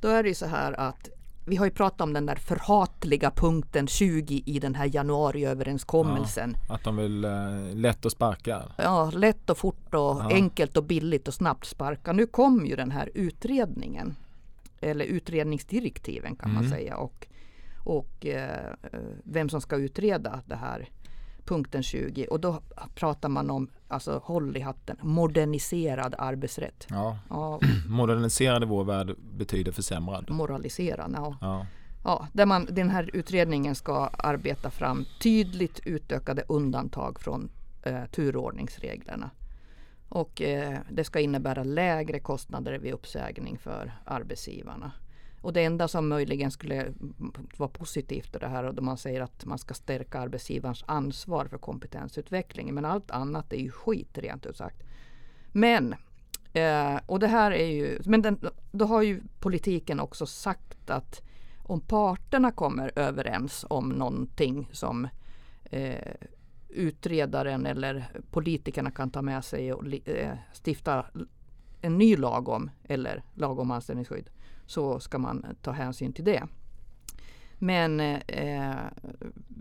Då 0.00 0.08
är 0.08 0.22
det 0.22 0.28
ju 0.28 0.34
så 0.34 0.46
här 0.46 0.80
att 0.80 1.08
vi 1.46 1.56
har 1.56 1.64
ju 1.64 1.70
pratat 1.70 2.00
om 2.00 2.12
den 2.12 2.26
där 2.26 2.36
förhatliga 2.36 3.30
punkten 3.30 3.86
20 3.86 4.42
i 4.46 4.58
den 4.58 4.74
här 4.74 4.90
januariöverenskommelsen. 4.94 6.56
Ja, 6.68 6.74
att 6.74 6.84
de 6.84 6.96
vill 6.96 7.24
eh, 7.24 7.30
lätt 7.74 8.06
att 8.06 8.12
sparka. 8.12 8.62
Ja, 8.76 9.10
lätt 9.10 9.50
och 9.50 9.58
fort 9.58 9.94
och 9.94 10.00
ja. 10.00 10.30
enkelt 10.30 10.76
och 10.76 10.84
billigt 10.84 11.28
och 11.28 11.34
snabbt 11.34 11.66
sparka. 11.66 12.12
Nu 12.12 12.26
kom 12.26 12.66
ju 12.66 12.76
den 12.76 12.90
här 12.90 13.10
utredningen. 13.14 14.16
Eller 14.80 15.04
utredningsdirektiven 15.04 16.36
kan 16.36 16.50
mm. 16.50 16.62
man 16.62 16.70
säga. 16.70 16.96
Och, 16.96 17.26
och 17.84 18.26
eh, 18.26 18.74
vem 19.24 19.48
som 19.48 19.60
ska 19.60 19.76
utreda 19.76 20.40
det 20.46 20.56
här 20.56 20.88
punkten 21.44 21.82
20 21.82 22.26
och 22.26 22.40
då 22.40 22.60
pratar 22.94 23.28
man 23.28 23.50
om, 23.50 23.68
alltså 23.92 24.22
håll 24.24 24.56
i 24.56 24.60
hatten, 24.60 24.96
moderniserad 25.00 26.14
arbetsrätt. 26.18 26.86
Ja. 26.90 27.18
ja. 27.30 27.60
Moderniserad 27.88 28.62
i 28.62 28.66
vår 28.66 28.84
värld 28.84 29.16
betyder 29.18 29.72
försämrad. 29.72 30.30
Moraliserad, 30.30 31.12
ja. 31.16 31.36
ja. 31.40 31.66
Ja, 32.04 32.28
där 32.32 32.46
man, 32.46 32.68
den 32.70 32.90
här 32.90 33.10
utredningen 33.12 33.74
ska 33.74 34.06
arbeta 34.06 34.70
fram 34.70 35.04
tydligt 35.20 35.80
utökade 35.84 36.44
undantag 36.48 37.20
från 37.20 37.50
eh, 37.82 38.04
turordningsreglerna. 38.04 39.30
Och 40.08 40.42
eh, 40.42 40.78
det 40.90 41.04
ska 41.04 41.20
innebära 41.20 41.64
lägre 41.64 42.20
kostnader 42.20 42.78
vid 42.78 42.92
uppsägning 42.92 43.58
för 43.58 43.92
arbetsgivarna. 44.04 44.92
Och 45.42 45.52
det 45.52 45.64
enda 45.64 45.88
som 45.88 46.08
möjligen 46.08 46.50
skulle 46.50 46.92
vara 47.56 47.70
positivt 47.70 48.36
i 48.36 48.38
det 48.38 48.48
här, 48.48 48.72
då 48.72 48.82
man 48.82 48.96
säger 48.96 49.20
att 49.20 49.44
man 49.44 49.58
ska 49.58 49.74
stärka 49.74 50.18
arbetsgivarens 50.18 50.84
ansvar 50.86 51.44
för 51.44 51.58
kompetensutveckling. 51.58 52.74
Men 52.74 52.84
allt 52.84 53.10
annat 53.10 53.52
är 53.52 53.56
ju 53.56 53.70
skit 53.70 54.18
rent 54.18 54.46
ut 54.46 54.56
sagt. 54.56 54.82
Men, 55.52 55.94
eh, 56.52 57.00
och 57.06 57.18
det 57.18 57.26
här 57.26 57.50
är 57.50 57.66
ju, 57.66 58.00
men 58.04 58.22
den, 58.22 58.40
då 58.72 58.84
har 58.84 59.02
ju 59.02 59.22
politiken 59.40 60.00
också 60.00 60.26
sagt 60.26 60.90
att 60.90 61.22
om 61.62 61.80
parterna 61.80 62.52
kommer 62.52 62.92
överens 62.96 63.64
om 63.68 63.88
någonting 63.88 64.68
som 64.72 65.08
eh, 65.64 66.14
utredaren 66.68 67.66
eller 67.66 68.08
politikerna 68.30 68.90
kan 68.90 69.10
ta 69.10 69.22
med 69.22 69.44
sig 69.44 69.72
och 69.72 70.08
eh, 70.08 70.36
stifta 70.64 71.06
en 71.80 71.98
ny 71.98 72.16
lag 72.16 72.48
om, 72.48 72.70
eller 72.84 73.22
lag 73.34 73.58
om 73.58 73.70
anställningsskydd, 73.70 74.30
så 74.72 75.00
ska 75.00 75.18
man 75.18 75.46
ta 75.62 75.70
hänsyn 75.70 76.12
till 76.12 76.24
det. 76.24 76.42
Men 77.58 78.00
eh, 78.00 78.74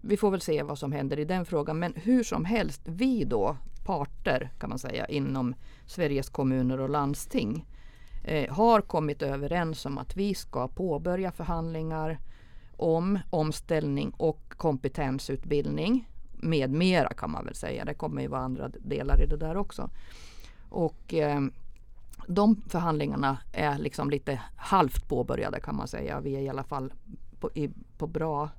vi 0.03 0.17
får 0.17 0.31
väl 0.31 0.41
se 0.41 0.63
vad 0.63 0.77
som 0.77 0.91
händer 0.91 1.19
i 1.19 1.25
den 1.25 1.45
frågan. 1.45 1.79
Men 1.79 1.93
hur 1.95 2.23
som 2.23 2.45
helst, 2.45 2.81
vi 2.85 3.23
då, 3.23 3.57
parter 3.85 4.51
kan 4.59 4.69
man 4.69 4.79
säga, 4.79 5.05
inom 5.05 5.55
Sveriges 5.85 6.29
kommuner 6.29 6.79
och 6.79 6.89
landsting 6.89 7.65
eh, 8.23 8.53
har 8.53 8.81
kommit 8.81 9.21
överens 9.21 9.85
om 9.85 9.97
att 9.97 10.17
vi 10.17 10.33
ska 10.33 10.67
påbörja 10.67 11.31
förhandlingar 11.31 12.19
om 12.77 13.19
omställning 13.29 14.09
och 14.17 14.53
kompetensutbildning 14.57 16.07
med 16.31 16.71
mera 16.71 17.09
kan 17.09 17.31
man 17.31 17.45
väl 17.45 17.55
säga. 17.55 17.85
Det 17.85 17.93
kommer 17.93 18.21
ju 18.21 18.27
vara 18.27 18.41
andra 18.41 18.69
delar 18.69 19.23
i 19.23 19.25
det 19.25 19.37
där 19.37 19.57
också. 19.57 19.89
Och 20.69 21.13
eh, 21.13 21.41
de 22.27 22.61
förhandlingarna 22.67 23.37
är 23.51 23.77
liksom 23.77 24.09
lite 24.09 24.41
halvt 24.55 25.07
påbörjade 25.07 25.59
kan 25.59 25.75
man 25.75 25.87
säga. 25.87 26.19
Vi 26.19 26.35
är 26.35 26.39
i 26.39 26.49
alla 26.49 26.63
fall 26.63 26.93
på, 27.39 27.49
i, 27.55 27.69
på 27.97 28.07
bra 28.07 28.49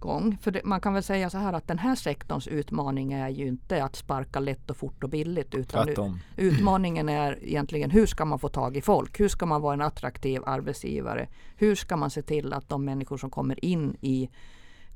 gång. 0.00 0.38
För 0.42 0.50
det, 0.50 0.64
man 0.64 0.80
kan 0.80 0.94
väl 0.94 1.02
säga 1.02 1.30
så 1.30 1.38
här 1.38 1.52
att 1.52 1.68
den 1.68 1.78
här 1.78 1.94
sektorns 1.94 2.48
utmaning 2.48 3.12
är 3.12 3.28
ju 3.28 3.46
inte 3.46 3.84
att 3.84 3.96
sparka 3.96 4.40
lätt 4.40 4.70
och 4.70 4.76
fort 4.76 5.04
och 5.04 5.10
billigt. 5.10 5.54
Utan 5.54 5.88
utmaningen 6.36 7.08
är 7.08 7.44
egentligen 7.44 7.90
hur 7.90 8.06
ska 8.06 8.24
man 8.24 8.38
få 8.38 8.48
tag 8.48 8.76
i 8.76 8.80
folk? 8.80 9.20
Hur 9.20 9.28
ska 9.28 9.46
man 9.46 9.60
vara 9.60 9.74
en 9.74 9.80
attraktiv 9.80 10.42
arbetsgivare? 10.46 11.28
Hur 11.56 11.74
ska 11.74 11.96
man 11.96 12.10
se 12.10 12.22
till 12.22 12.52
att 12.52 12.68
de 12.68 12.84
människor 12.84 13.16
som 13.16 13.30
kommer 13.30 13.64
in 13.64 13.96
i 14.00 14.30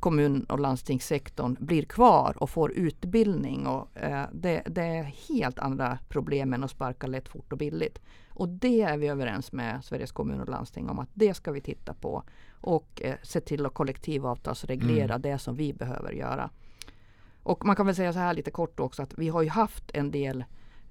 kommun 0.04 0.44
och 0.44 0.60
landstingssektorn 0.60 1.56
blir 1.60 1.82
kvar 1.82 2.34
och 2.38 2.50
får 2.50 2.72
utbildning. 2.72 3.66
Och, 3.66 3.96
eh, 3.96 4.26
det, 4.32 4.62
det, 4.66 4.82
är 4.82 5.02
helt 5.02 5.58
andra 5.58 5.98
problem 6.08 6.52
än 6.52 6.64
att 6.64 6.70
sparka 6.70 7.06
lätt, 7.06 7.28
fort 7.28 7.52
och 7.52 7.58
billigt. 7.58 7.98
Och 8.28 8.48
det 8.48 8.82
är 8.82 8.96
vi 8.96 9.08
överens 9.08 9.52
med 9.52 9.84
Sveriges 9.84 10.12
kommun 10.12 10.40
och 10.40 10.48
landsting 10.48 10.88
om 10.88 10.98
att 10.98 11.08
det 11.14 11.34
ska 11.34 11.52
vi 11.52 11.60
titta 11.60 11.94
på 11.94 12.22
och 12.60 13.02
eh, 13.02 13.14
se 13.22 13.40
till 13.40 13.66
att 13.66 13.74
kollektivavtalsreglera 13.74 15.14
mm. 15.14 15.22
det 15.22 15.38
som 15.38 15.56
vi 15.56 15.72
behöver 15.72 16.12
göra. 16.12 16.50
Och 17.42 17.66
man 17.66 17.76
kan 17.76 17.86
väl 17.86 17.94
säga 17.94 18.12
så 18.12 18.18
här 18.18 18.34
lite 18.34 18.50
kort 18.50 18.80
också 18.80 19.02
att 19.02 19.18
vi 19.18 19.28
har 19.28 19.42
ju 19.42 19.48
haft 19.48 19.90
en 19.94 20.10
del 20.10 20.44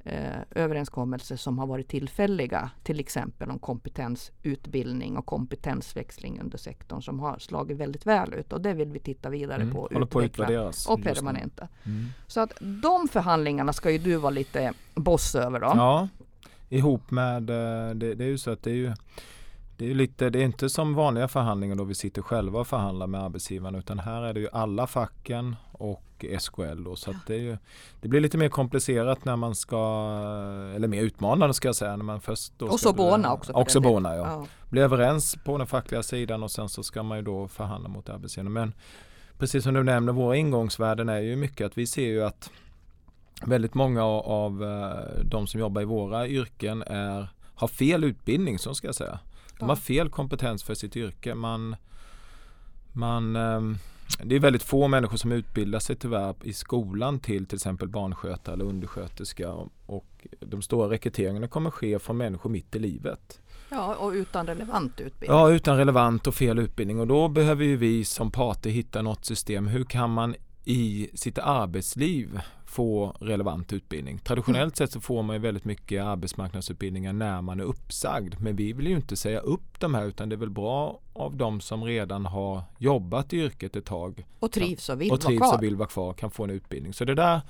eh, 0.03 0.41
överenskommelser 0.51 1.35
som 1.35 1.59
har 1.59 1.67
varit 1.67 1.87
tillfälliga. 1.87 2.69
Till 2.83 2.99
exempel 2.99 3.49
om 3.49 3.59
kompetensutbildning 3.59 5.17
och 5.17 5.25
kompetensväxling 5.25 6.39
under 6.41 6.57
sektorn 6.57 7.01
som 7.01 7.19
har 7.19 7.39
slagit 7.39 7.77
väldigt 7.77 8.05
väl 8.05 8.33
ut. 8.33 8.53
Och 8.53 8.61
det 8.61 8.73
vill 8.73 8.91
vi 8.91 8.99
titta 8.99 9.29
vidare 9.29 9.61
mm. 9.61 9.73
på. 9.73 9.89
Håller 9.93 10.05
på 10.05 10.19
att. 10.19 10.85
Och 10.87 11.03
permanenta. 11.03 11.67
Mm. 11.83 12.05
Så 12.27 12.39
att 12.39 12.53
de 12.59 13.07
förhandlingarna 13.07 13.73
ska 13.73 13.91
ju 13.91 13.97
du 13.97 14.15
vara 14.15 14.31
lite 14.31 14.73
boss 14.93 15.35
över 15.35 15.59
då. 15.59 15.65
Ja, 15.75 16.07
ihop 16.69 17.11
med, 17.11 17.49
eh, 17.49 17.95
det, 17.95 18.15
det 18.15 18.23
är 18.23 18.29
ju 18.29 18.37
så 18.37 18.51
att 18.51 18.63
det 18.63 18.71
är 18.71 18.75
ju 18.75 18.93
det 19.83 19.91
är, 19.91 19.95
lite, 19.95 20.29
det 20.29 20.39
är 20.39 20.43
inte 20.43 20.69
som 20.69 20.93
vanliga 20.93 21.27
förhandlingar 21.27 21.75
då 21.75 21.83
vi 21.83 21.95
sitter 21.95 22.21
själva 22.21 22.59
och 22.59 22.67
förhandlar 22.67 23.07
med 23.07 23.23
arbetsgivaren 23.23 23.75
utan 23.75 23.99
här 23.99 24.21
är 24.21 24.33
det 24.33 24.39
ju 24.39 24.47
alla 24.53 24.87
facken 24.87 25.55
och 25.71 26.25
SKL 26.39 26.83
då, 26.83 26.95
så 26.95 27.11
ja. 27.11 27.17
det, 27.27 27.37
ju, 27.37 27.57
det, 28.01 28.07
blir 28.07 28.21
lite 28.21 28.37
mer 28.37 28.49
komplicerat 28.49 29.25
när 29.25 29.35
man 29.35 29.55
ska, 29.55 29.77
eller 30.75 30.87
mer 30.87 31.01
utmanande 31.01 31.53
ska 31.53 31.67
jag 31.67 31.75
säga. 31.75 31.95
När 31.95 32.03
man 32.03 32.21
först 32.21 32.61
och 32.61 32.79
så 32.79 32.93
Bona 32.93 33.33
också. 33.33 33.53
Också 33.53 33.79
Bona 33.79 34.15
ja. 34.15 34.27
ja. 34.27 34.47
Bli 34.69 34.81
överens 34.81 35.37
på 35.45 35.57
den 35.57 35.67
fackliga 35.67 36.03
sidan 36.03 36.43
och 36.43 36.51
sen 36.51 36.69
så 36.69 36.83
ska 36.83 37.03
man 37.03 37.17
ju 37.17 37.23
då 37.23 37.47
förhandla 37.47 37.89
mot 37.89 38.09
arbetsgivaren. 38.09 38.53
Men 38.53 38.73
precis 39.37 39.63
som 39.63 39.73
du 39.73 39.83
nämner, 39.83 40.13
våra 40.13 40.35
ingångsvärden 40.35 41.09
är 41.09 41.19
ju 41.19 41.35
mycket 41.35 41.65
att 41.65 41.77
vi 41.77 41.87
ser 41.87 42.07
ju 42.07 42.23
att 42.23 42.51
väldigt 43.45 43.73
många 43.73 44.03
av 44.03 44.63
eh, 44.63 45.23
de 45.23 45.47
som 45.47 45.59
jobbar 45.59 45.81
i 45.81 45.85
våra 45.85 46.27
yrken 46.27 46.83
är, 46.87 47.27
har 47.55 47.67
fel 47.67 48.03
utbildning, 48.03 48.59
så 48.59 48.73
ska 48.73 48.87
jag 48.87 48.95
säga. 48.95 49.19
De 49.63 49.69
har 49.69 49.75
fel 49.75 50.09
kompetens 50.09 50.63
för 50.63 50.73
sitt 50.73 50.95
yrke. 50.95 51.35
Man, 51.35 51.75
man, 52.93 53.35
ehm, 53.35 53.77
det 54.23 54.35
är 54.35 54.39
väldigt 54.39 54.63
få 54.63 54.87
människor 54.87 55.17
som 55.17 55.31
utbildar 55.31 55.79
sig 55.79 55.95
tyvärr 55.95 56.35
i 56.43 56.53
skolan 56.53 57.19
till 57.19 57.45
till 57.45 57.55
exempel 57.55 57.87
barnskötare 57.87 58.53
eller 58.53 58.65
undersköterska. 58.65 59.53
Och 59.85 60.27
de 60.39 60.61
stora 60.61 60.89
rekryteringarna 60.89 61.47
kommer 61.47 61.69
ske 61.69 61.99
från 61.99 62.17
människor 62.17 62.49
mitt 62.49 62.75
i 62.75 62.79
livet. 62.79 63.41
Ja, 63.69 63.95
och 63.95 64.11
utan 64.11 64.47
relevant 64.47 65.01
utbildning. 65.01 65.39
Ja, 65.39 65.49
utan 65.49 65.77
relevant 65.77 66.27
och 66.27 66.35
fel 66.35 66.59
utbildning. 66.59 66.99
Och 66.99 67.07
då 67.07 67.27
behöver 67.27 67.65
ju 67.65 67.77
vi 67.77 68.05
som 68.05 68.31
parter 68.31 68.69
hitta 68.69 69.01
något 69.01 69.25
system. 69.25 69.67
Hur 69.67 69.83
kan 69.83 70.09
man 70.09 70.35
i 70.63 71.09
sitt 71.13 71.37
arbetsliv 71.37 72.39
få 72.65 73.15
relevant 73.19 73.73
utbildning. 73.73 74.19
Traditionellt 74.19 74.79
mm. 74.79 74.87
sett 74.87 74.91
så 74.91 75.01
får 75.01 75.23
man 75.23 75.35
ju 75.35 75.41
väldigt 75.41 75.65
mycket 75.65 76.03
arbetsmarknadsutbildningar 76.03 77.13
när 77.13 77.41
man 77.41 77.59
är 77.59 77.63
uppsagd. 77.63 78.35
Men 78.39 78.55
vi 78.55 78.73
vill 78.73 78.87
ju 78.87 78.95
inte 78.95 79.15
säga 79.15 79.39
upp 79.39 79.79
de 79.79 79.93
här 79.93 80.05
utan 80.05 80.29
det 80.29 80.35
är 80.35 80.37
väl 80.37 80.49
bra 80.49 80.99
av 81.13 81.35
de 81.35 81.61
som 81.61 81.83
redan 81.83 82.25
har 82.25 82.63
jobbat 82.77 83.33
i 83.33 83.37
yrket 83.37 83.75
ett 83.75 83.85
tag. 83.85 84.25
Och 84.39 84.51
trivs 84.51 84.89
och 84.89 85.01
vill, 85.01 85.11
och 85.11 85.21
trivs 85.21 85.39
vara, 85.39 85.49
kvar. 85.49 85.57
Och 85.57 85.63
vill 85.63 85.75
vara 85.75 85.89
kvar. 85.89 86.13
Kan 86.13 86.31
få 86.31 86.43
en 86.43 86.49
utbildning. 86.49 86.93
Så 86.93 87.05
det 87.05 87.15
där 87.15 87.41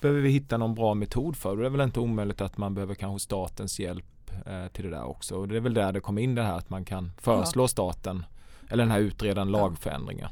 behöver 0.00 0.20
vi 0.20 0.30
hitta 0.30 0.56
någon 0.56 0.74
bra 0.74 0.94
metod 0.94 1.36
för. 1.36 1.56
Det 1.56 1.66
är 1.66 1.70
väl 1.70 1.80
inte 1.80 2.00
omöjligt 2.00 2.40
att 2.40 2.58
man 2.58 2.74
behöver 2.74 2.94
kanske 2.94 3.24
statens 3.24 3.80
hjälp 3.80 4.04
hjälp 4.28 4.46
eh, 4.46 4.68
till 4.72 4.84
det 4.84 4.90
där 4.90 5.04
också. 5.04 5.36
Och 5.36 5.48
det 5.48 5.56
är 5.56 5.60
väl 5.60 5.74
där 5.74 5.92
det 5.92 6.00
kommer 6.00 6.22
in 6.22 6.34
det 6.34 6.42
här 6.42 6.56
att 6.56 6.70
man 6.70 6.84
kan 6.84 7.12
föreslå 7.18 7.64
ja. 7.64 7.68
staten 7.68 8.24
eller 8.68 8.84
den 8.84 8.90
här 8.90 9.00
utredaren 9.00 9.50
lagförändringar. 9.50 10.30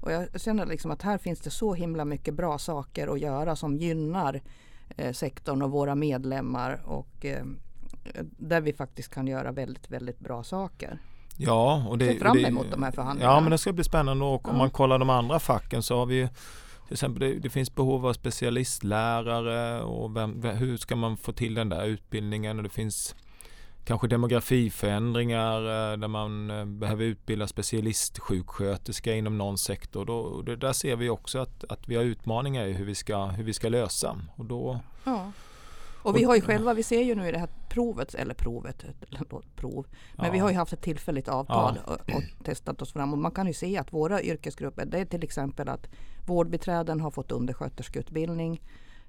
Och 0.00 0.12
jag 0.12 0.40
känner 0.40 0.66
liksom 0.66 0.90
att 0.90 1.02
här 1.02 1.18
finns 1.18 1.40
det 1.40 1.50
så 1.50 1.74
himla 1.74 2.04
mycket 2.04 2.34
bra 2.34 2.58
saker 2.58 3.08
att 3.08 3.20
göra 3.20 3.56
som 3.56 3.76
gynnar 3.76 4.40
eh, 4.96 5.12
sektorn 5.12 5.62
och 5.62 5.70
våra 5.70 5.94
medlemmar 5.94 6.82
och 6.84 7.24
eh, 7.24 7.44
där 8.38 8.60
vi 8.60 8.72
faktiskt 8.72 9.14
kan 9.14 9.26
göra 9.26 9.52
väldigt, 9.52 9.90
väldigt 9.90 10.20
bra 10.20 10.44
saker. 10.44 10.98
Ja, 11.36 11.86
och 11.88 11.98
det, 11.98 12.18
fram 12.18 12.38
emot 12.38 12.64
det, 12.64 12.70
de 12.70 12.82
här 12.82 12.90
förhandlingarna. 12.90 13.34
Ja, 13.34 13.40
men 13.40 13.50
det 13.50 13.58
ska 13.58 13.72
bli 13.72 13.84
spännande 13.84 14.24
och 14.24 14.48
om 14.48 14.58
man 14.58 14.70
kollar 14.70 14.98
de 14.98 15.10
andra 15.10 15.38
facken 15.38 15.82
så 15.82 15.98
har 15.98 16.06
vi 16.06 16.28
till 16.86 16.94
exempel 16.94 17.20
det, 17.20 17.38
det 17.38 17.50
finns 17.50 17.74
behov 17.74 18.06
av 18.06 18.12
specialistlärare 18.12 19.82
och 19.82 20.16
vem, 20.16 20.42
hur 20.42 20.76
ska 20.76 20.96
man 20.96 21.16
få 21.16 21.32
till 21.32 21.54
den 21.54 21.68
där 21.68 21.84
utbildningen 21.84 22.56
och 22.56 22.62
det 22.62 22.68
finns 22.68 23.14
kanske 23.84 24.08
demografiförändringar 24.08 25.56
eh, 25.56 25.98
där 25.98 26.08
man 26.08 26.50
eh, 26.50 26.64
behöver 26.64 27.04
utbilda 27.04 27.46
specialistsjuksköterska 27.46 29.14
inom 29.14 29.38
någon 29.38 29.58
sektor. 29.58 30.04
Då, 30.04 30.42
det 30.42 30.56
där 30.56 30.72
ser 30.72 30.96
vi 30.96 31.08
också 31.08 31.38
att, 31.38 31.64
att 31.68 31.88
vi 31.88 31.96
har 31.96 32.02
utmaningar 32.02 32.66
i 32.66 32.72
hur 32.72 32.84
vi 32.84 32.94
ska, 32.94 33.26
hur 33.26 33.44
vi 33.44 33.52
ska 33.52 33.68
lösa. 33.68 34.20
Och 34.36 34.44
då, 34.44 34.80
ja. 35.04 35.32
Och 36.02 36.16
vi 36.16 36.24
har 36.24 36.34
ju 36.34 36.40
själva, 36.40 36.74
vi 36.74 36.82
ser 36.82 37.02
ju 37.02 37.14
nu 37.14 37.28
i 37.28 37.32
det 37.32 37.38
här 37.38 37.48
provet, 37.68 38.14
eller 38.14 38.34
provet, 38.34 38.84
prov, 39.56 39.86
men 40.16 40.26
ja. 40.26 40.32
vi 40.32 40.38
har 40.38 40.50
ju 40.50 40.56
haft 40.56 40.72
ett 40.72 40.82
tillfälligt 40.82 41.28
avtal 41.28 41.78
ja. 41.86 41.92
och, 41.92 42.14
och, 42.14 42.22
testat 42.44 42.82
oss 42.82 42.92
fram 42.92 43.12
och 43.12 43.18
man 43.18 43.32
kan 43.32 43.46
ju 43.46 43.52
se 43.52 43.78
att 43.78 43.92
våra 43.92 44.22
yrkesgrupper, 44.22 44.86
det 44.86 44.98
är 44.98 45.04
till 45.04 45.24
exempel 45.24 45.68
att 45.68 45.88
vårdbiträden 46.26 47.00
har 47.00 47.10
fått 47.10 47.32
undersköterskeutbildning. 47.32 48.60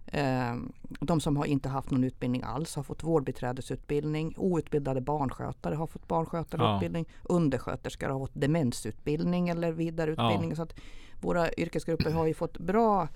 Eh, 0.06 0.56
de 1.00 1.22
som 1.22 1.38
har 1.38 1.46
inte 1.46 1.70
haft 1.70 1.92
någon 1.92 2.04
utbildning 2.04 2.44
alls 2.44 2.76
har 2.76 2.84
fått 2.84 3.04
vårdbiträdesutbildning. 3.04 4.34
Outbildade 4.38 5.02
barnskötare 5.02 5.76
har 5.76 5.88
fått 5.88 6.08
barnskötarutbildning. 6.08 7.06
Ja. 7.10 7.36
Undersköterskor 7.36 8.10
har 8.10 8.20
fått 8.20 8.42
demensutbildning 8.42 9.50
eller 9.50 9.72
vidareutbildning. 9.72 10.50
Ja. 10.50 10.56
Så 10.56 10.62
att 10.62 10.76
våra 11.22 11.54
yrkesgrupper 11.54 12.12
har 12.12 12.26
ju 12.26 12.34
fått 12.34 12.58
bra 12.58 13.08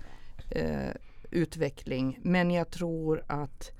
eh, 0.50 0.90
utveckling. 1.30 2.18
Men 2.22 2.50
jag 2.50 2.70
tror 2.70 3.22
att, 3.26 3.70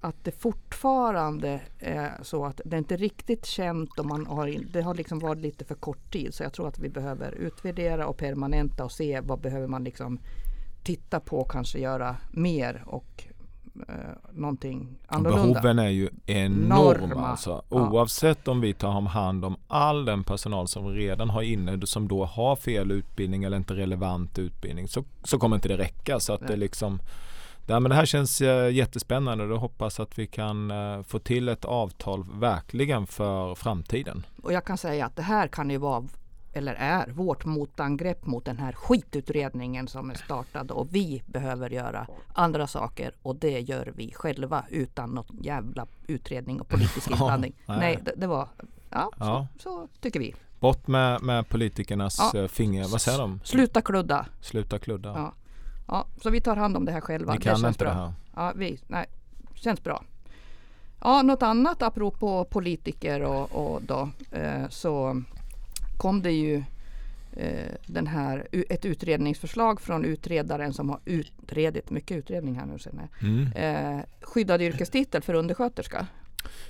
att 0.00 0.24
det 0.24 0.32
fortfarande 0.32 1.60
är 1.78 2.22
så 2.22 2.44
att 2.44 2.60
det 2.64 2.78
inte 2.78 2.96
riktigt 2.96 3.46
känt 3.46 3.98
och 3.98 4.06
man 4.06 4.26
har, 4.26 4.72
det 4.72 4.82
har 4.82 4.94
liksom 4.94 5.18
varit 5.18 5.42
lite 5.42 5.64
för 5.64 5.74
kort 5.74 6.12
tid. 6.12 6.34
Så 6.34 6.42
jag 6.42 6.52
tror 6.52 6.68
att 6.68 6.78
vi 6.78 6.88
behöver 6.88 7.32
utvärdera 7.32 8.06
och 8.06 8.16
permanenta 8.16 8.84
och 8.84 8.92
se 8.92 9.20
vad 9.20 9.40
behöver 9.40 9.66
man 9.66 9.84
liksom 9.84 10.20
titta 10.86 11.20
på 11.20 11.38
och 11.38 11.50
kanske 11.50 11.78
göra 11.78 12.16
mer 12.30 12.84
och 12.86 13.24
eh, 13.88 13.94
någonting 14.32 14.98
annorlunda. 15.06 15.42
Behoven 15.42 15.78
är 15.78 15.88
ju 15.88 16.10
enorma. 16.26 17.26
Alltså. 17.26 17.62
Oavsett 17.68 18.38
ja. 18.44 18.52
om 18.52 18.60
vi 18.60 18.74
tar 18.74 19.00
hand 19.00 19.44
om 19.44 19.56
all 19.68 20.04
den 20.04 20.24
personal 20.24 20.68
som 20.68 20.88
redan 20.88 21.30
har 21.30 21.42
inne 21.42 21.86
som 21.86 22.08
då 22.08 22.24
har 22.24 22.56
fel 22.56 22.90
utbildning 22.90 23.44
eller 23.44 23.56
inte 23.56 23.74
relevant 23.74 24.38
utbildning 24.38 24.88
så, 24.88 25.04
så 25.24 25.38
kommer 25.38 25.56
inte 25.56 25.68
det 25.68 25.76
räcka. 25.76 26.20
Så 26.20 26.32
att 26.32 26.46
det 26.46 26.56
liksom 26.56 27.00
Ja, 27.68 27.80
men 27.80 27.90
det 27.90 27.94
här 27.94 28.06
känns 28.06 28.40
eh, 28.40 28.74
jättespännande 28.74 29.44
och 29.44 29.50
jag 29.50 29.56
hoppas 29.56 30.00
att 30.00 30.18
vi 30.18 30.26
kan 30.26 30.70
eh, 30.70 31.02
få 31.02 31.18
till 31.18 31.48
ett 31.48 31.64
avtal 31.64 32.24
verkligen 32.32 33.06
för 33.06 33.54
framtiden. 33.54 34.26
Och 34.42 34.52
jag 34.52 34.64
kan 34.64 34.78
säga 34.78 35.06
att 35.06 35.16
det 35.16 35.22
här 35.22 35.48
kan 35.48 35.70
ju 35.70 35.78
vara 35.78 36.04
eller 36.56 36.74
är 36.74 37.06
vårt 37.10 37.44
motangrepp 37.44 38.26
mot 38.26 38.44
den 38.44 38.58
här 38.58 38.72
skitutredningen 38.72 39.88
som 39.88 40.10
är 40.10 40.14
startad 40.14 40.70
och 40.70 40.88
vi 40.90 41.22
behöver 41.26 41.70
göra 41.70 42.06
andra 42.32 42.66
saker 42.66 43.12
och 43.22 43.36
det 43.36 43.60
gör 43.60 43.92
vi 43.96 44.12
själva 44.12 44.64
utan 44.70 45.10
någon 45.10 45.38
jävla 45.40 45.86
utredning 46.06 46.60
och 46.60 46.68
politisk 46.68 47.10
inblandning. 47.10 47.54
nej, 47.66 47.78
nej 47.78 47.98
det, 48.04 48.12
det, 48.16 48.26
var, 48.26 48.48
ja, 48.90 49.10
ja. 49.18 49.46
Så, 49.58 49.62
så, 49.62 49.88
tycker 50.00 50.20
vi. 50.20 50.34
Bort 50.60 50.86
med, 50.86 51.22
med 51.22 51.48
politikernas 51.48 52.30
ja. 52.34 52.40
Eh, 52.40 52.48
finger, 52.48 52.88
vad 52.88 53.00
säger 53.00 53.18
de? 53.18 53.40
Sluta 53.44 53.82
kludda. 53.82 54.26
Sluta 54.40 54.78
kludda. 54.78 55.08
Ja. 55.08 55.32
ja, 55.88 56.06
så 56.22 56.30
vi 56.30 56.40
tar 56.40 56.56
hand 56.56 56.76
om 56.76 56.84
det 56.84 56.92
här 56.92 57.00
själva. 57.00 57.32
Vi 57.32 57.38
kan 57.38 57.62
det 57.62 57.68
inte 57.68 57.84
bra. 57.84 57.88
det 57.88 57.94
här. 57.94 58.12
Ja, 58.34 58.52
vi, 58.56 58.78
nej, 58.86 59.06
känns 59.54 59.82
bra. 59.82 60.02
Ja, 61.00 61.22
något 61.22 61.42
annat 61.42 61.82
apropå 61.82 62.44
politiker 62.44 63.22
och, 63.22 63.52
och 63.52 63.82
då 63.82 64.08
eh, 64.30 64.68
så 64.68 65.22
kom 65.96 66.22
det 66.22 66.32
ju 66.32 66.62
eh, 67.32 67.72
den 67.86 68.06
här, 68.06 68.48
ett 68.52 68.84
utredningsförslag 68.84 69.80
från 69.80 70.04
utredaren 70.04 70.72
som 70.72 70.90
har 70.90 71.00
utredit, 71.04 71.90
mycket 71.90 72.16
utredning 72.16 72.54
här 72.54 72.66
nu 72.66 72.78
sen, 72.78 73.00
mm. 73.22 73.52
eh, 73.52 74.04
skyddad 74.20 74.62
yrkestitel 74.62 75.22
för 75.22 75.34
undersköterska. 75.34 76.06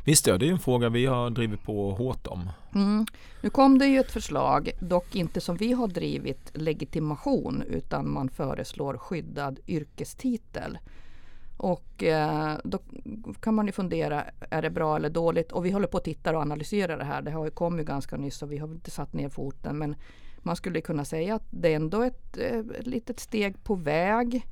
Visst 0.05 0.27
ja, 0.27 0.39
det 0.39 0.49
är 0.49 0.53
en 0.53 0.59
fråga 0.59 0.89
vi 0.89 1.07
har 1.07 1.31
drivit 1.31 1.62
på 1.62 1.91
hårt 1.91 2.27
om. 2.27 2.51
Mm. 2.75 3.07
Nu 3.43 3.51
kom 3.51 3.79
det 3.79 3.87
ju 3.87 3.99
ett 3.99 4.11
förslag, 4.11 4.71
dock 4.81 5.15
inte 5.15 5.41
som 5.41 5.57
vi 5.57 5.73
har 5.73 5.89
drivit 5.89 6.51
legitimation 6.55 7.62
utan 7.62 8.12
man 8.12 8.29
föreslår 8.29 8.99
skyddad 8.99 9.59
yrkestitel. 9.67 10.79
Och 11.57 12.03
eh, 12.03 12.59
då 12.64 12.79
kan 13.40 13.55
man 13.55 13.66
ju 13.66 13.73
fundera, 13.73 14.25
är 14.51 14.62
det 14.62 14.71
bra 14.71 14.97
eller 14.97 15.11
dåligt? 15.11 15.53
Och 15.53 15.64
vi 15.64 15.71
håller 15.71 15.87
på 15.87 15.99
att 15.99 16.05
titta 16.05 16.37
och 16.37 16.42
analysera 16.42 16.97
det 16.97 17.05
här. 17.05 17.23
Det 17.23 17.31
har 17.31 17.45
ju 17.45 17.51
kommit 17.51 17.87
ganska 17.87 18.16
nyss 18.16 18.42
och 18.42 18.53
vi 18.53 18.59
har 18.59 18.69
inte 18.69 18.90
satt 18.90 19.12
ner 19.12 19.29
foten. 19.29 19.79
Men 19.79 19.97
man 20.38 20.57
skulle 20.57 20.81
kunna 20.81 21.05
säga 21.05 21.35
att 21.35 21.47
det 21.51 21.73
är 21.73 21.77
ändå 21.77 22.03
ett, 22.03 22.38
eh, 22.38 22.59
ett 22.59 22.87
litet 22.87 23.21
steg 23.21 23.64
på 23.64 23.75
väg. 23.75 24.47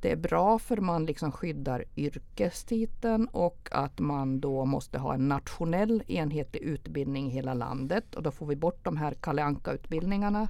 Det 0.00 0.12
är 0.12 0.16
bra 0.16 0.58
för 0.58 0.76
man 0.76 1.06
liksom 1.06 1.32
skyddar 1.32 1.84
yrkestiteln 1.96 3.26
och 3.26 3.68
att 3.72 3.98
man 3.98 4.40
då 4.40 4.64
måste 4.64 4.98
ha 4.98 5.14
en 5.14 5.28
nationell 5.28 6.02
enhetlig 6.06 6.60
utbildning 6.60 7.26
i 7.26 7.30
hela 7.30 7.54
landet. 7.54 8.14
Och 8.14 8.22
då 8.22 8.30
får 8.30 8.46
vi 8.46 8.56
bort 8.56 8.84
de 8.84 8.96
här 8.96 9.14
Kalle 9.14 9.42
Anka-utbildningarna 9.42 10.48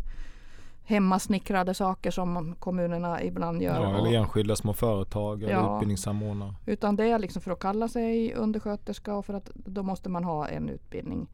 hemmasnickrade 0.87 1.75
saker 1.75 2.11
som 2.11 2.55
kommunerna 2.59 3.23
ibland 3.23 3.63
gör. 3.63 3.83
Ja, 3.83 3.99
eller 3.99 4.19
enskilda 4.19 4.57
små 4.57 4.73
företag 4.73 5.43
eller 5.43 5.53
ja, 5.53 5.75
utbildningssamordnare. 5.77 6.55
Utan 6.67 6.97
det 6.97 7.05
är 7.05 7.19
liksom 7.19 7.43
för 7.43 7.51
att 7.51 7.59
kalla 7.59 7.89
sig 7.89 8.35
undersköterska 8.35 9.15
och 9.15 9.27
för 9.27 9.35
att 9.35 9.51
då 9.55 9.83
måste 9.83 10.09
man 10.09 10.25
ha 10.25 10.49
en 10.49 10.69
utbildning. 10.69 11.29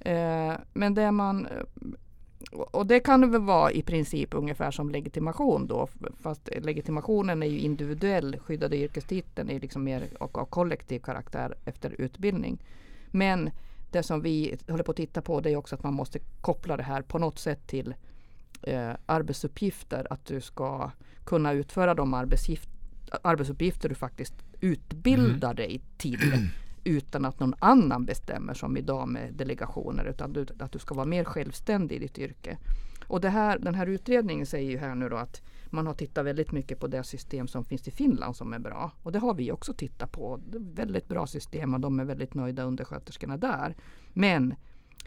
Eh, 0.00 0.52
men 0.72 0.94
det 0.94 1.12
man 1.12 1.48
och 2.70 2.86
det 2.86 3.00
kan 3.00 3.30
väl 3.30 3.40
vara 3.40 3.70
i 3.70 3.82
princip 3.82 4.34
ungefär 4.34 4.70
som 4.70 4.90
legitimation 4.90 5.66
då. 5.66 5.88
Fast 6.20 6.48
legitimationen 6.60 7.42
är 7.42 7.46
ju 7.46 7.58
individuell. 7.58 8.38
Skyddade 8.38 8.76
yrkestiteln 8.76 9.50
är 9.50 9.60
liksom 9.60 9.84
mer 9.84 10.08
av 10.18 10.44
kollektiv 10.44 10.98
karaktär 10.98 11.54
efter 11.64 12.00
utbildning. 12.00 12.58
Men 13.10 13.50
det 13.90 14.02
som 14.02 14.22
vi 14.22 14.56
håller 14.68 14.84
på 14.84 14.90
att 14.90 14.96
titta 14.96 15.22
på 15.22 15.40
det 15.40 15.50
är 15.50 15.56
också 15.56 15.74
att 15.74 15.82
man 15.82 15.94
måste 15.94 16.18
koppla 16.40 16.76
det 16.76 16.82
här 16.82 17.02
på 17.02 17.18
något 17.18 17.38
sätt 17.38 17.66
till 17.66 17.94
eh, 18.62 18.90
arbetsuppgifter. 19.06 20.06
Att 20.10 20.26
du 20.26 20.40
ska 20.40 20.90
kunna 21.24 21.52
utföra 21.52 21.94
de 21.94 22.14
arbetsuppgifter 23.22 23.88
du 23.88 23.94
faktiskt 23.94 24.34
utbildar 24.60 25.50
mm. 25.50 25.56
dig 25.56 25.80
till. 25.96 26.48
utan 26.86 27.24
att 27.24 27.40
någon 27.40 27.54
annan 27.58 28.04
bestämmer 28.04 28.54
som 28.54 28.76
idag 28.76 29.08
med 29.08 29.34
delegationer. 29.34 30.04
Utan 30.04 30.32
du, 30.32 30.46
att 30.58 30.72
du 30.72 30.78
ska 30.78 30.94
vara 30.94 31.06
mer 31.06 31.24
självständig 31.24 31.96
i 31.96 31.98
ditt 31.98 32.18
yrke. 32.18 32.58
Och 33.06 33.20
det 33.20 33.28
här, 33.28 33.58
den 33.58 33.74
här 33.74 33.86
utredningen 33.86 34.46
säger 34.46 34.70
ju 34.70 34.78
här 34.78 34.94
nu 34.94 35.08
då 35.08 35.16
att 35.16 35.42
man 35.70 35.86
har 35.86 35.94
tittat 35.94 36.24
väldigt 36.24 36.52
mycket 36.52 36.80
på 36.80 36.86
det 36.86 37.04
system 37.04 37.48
som 37.48 37.64
finns 37.64 37.88
i 37.88 37.90
Finland 37.90 38.36
som 38.36 38.52
är 38.52 38.58
bra. 38.58 38.92
Och 39.02 39.12
det 39.12 39.18
har 39.18 39.34
vi 39.34 39.52
också 39.52 39.72
tittat 39.72 40.12
på. 40.12 40.40
Det 40.46 40.56
är 40.56 40.74
väldigt 40.74 41.08
bra 41.08 41.26
system 41.26 41.74
och 41.74 41.80
de 41.80 42.00
är 42.00 42.04
väldigt 42.04 42.34
nöjda 42.34 42.62
undersköterskorna 42.62 43.36
där. 43.36 43.76
Men 44.12 44.54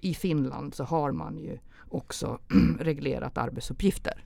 i 0.01 0.13
Finland 0.13 0.75
så 0.75 0.83
har 0.83 1.11
man 1.11 1.37
ju 1.37 1.57
också 1.89 2.39
reglerat 2.79 3.37
arbetsuppgifter. 3.37 4.23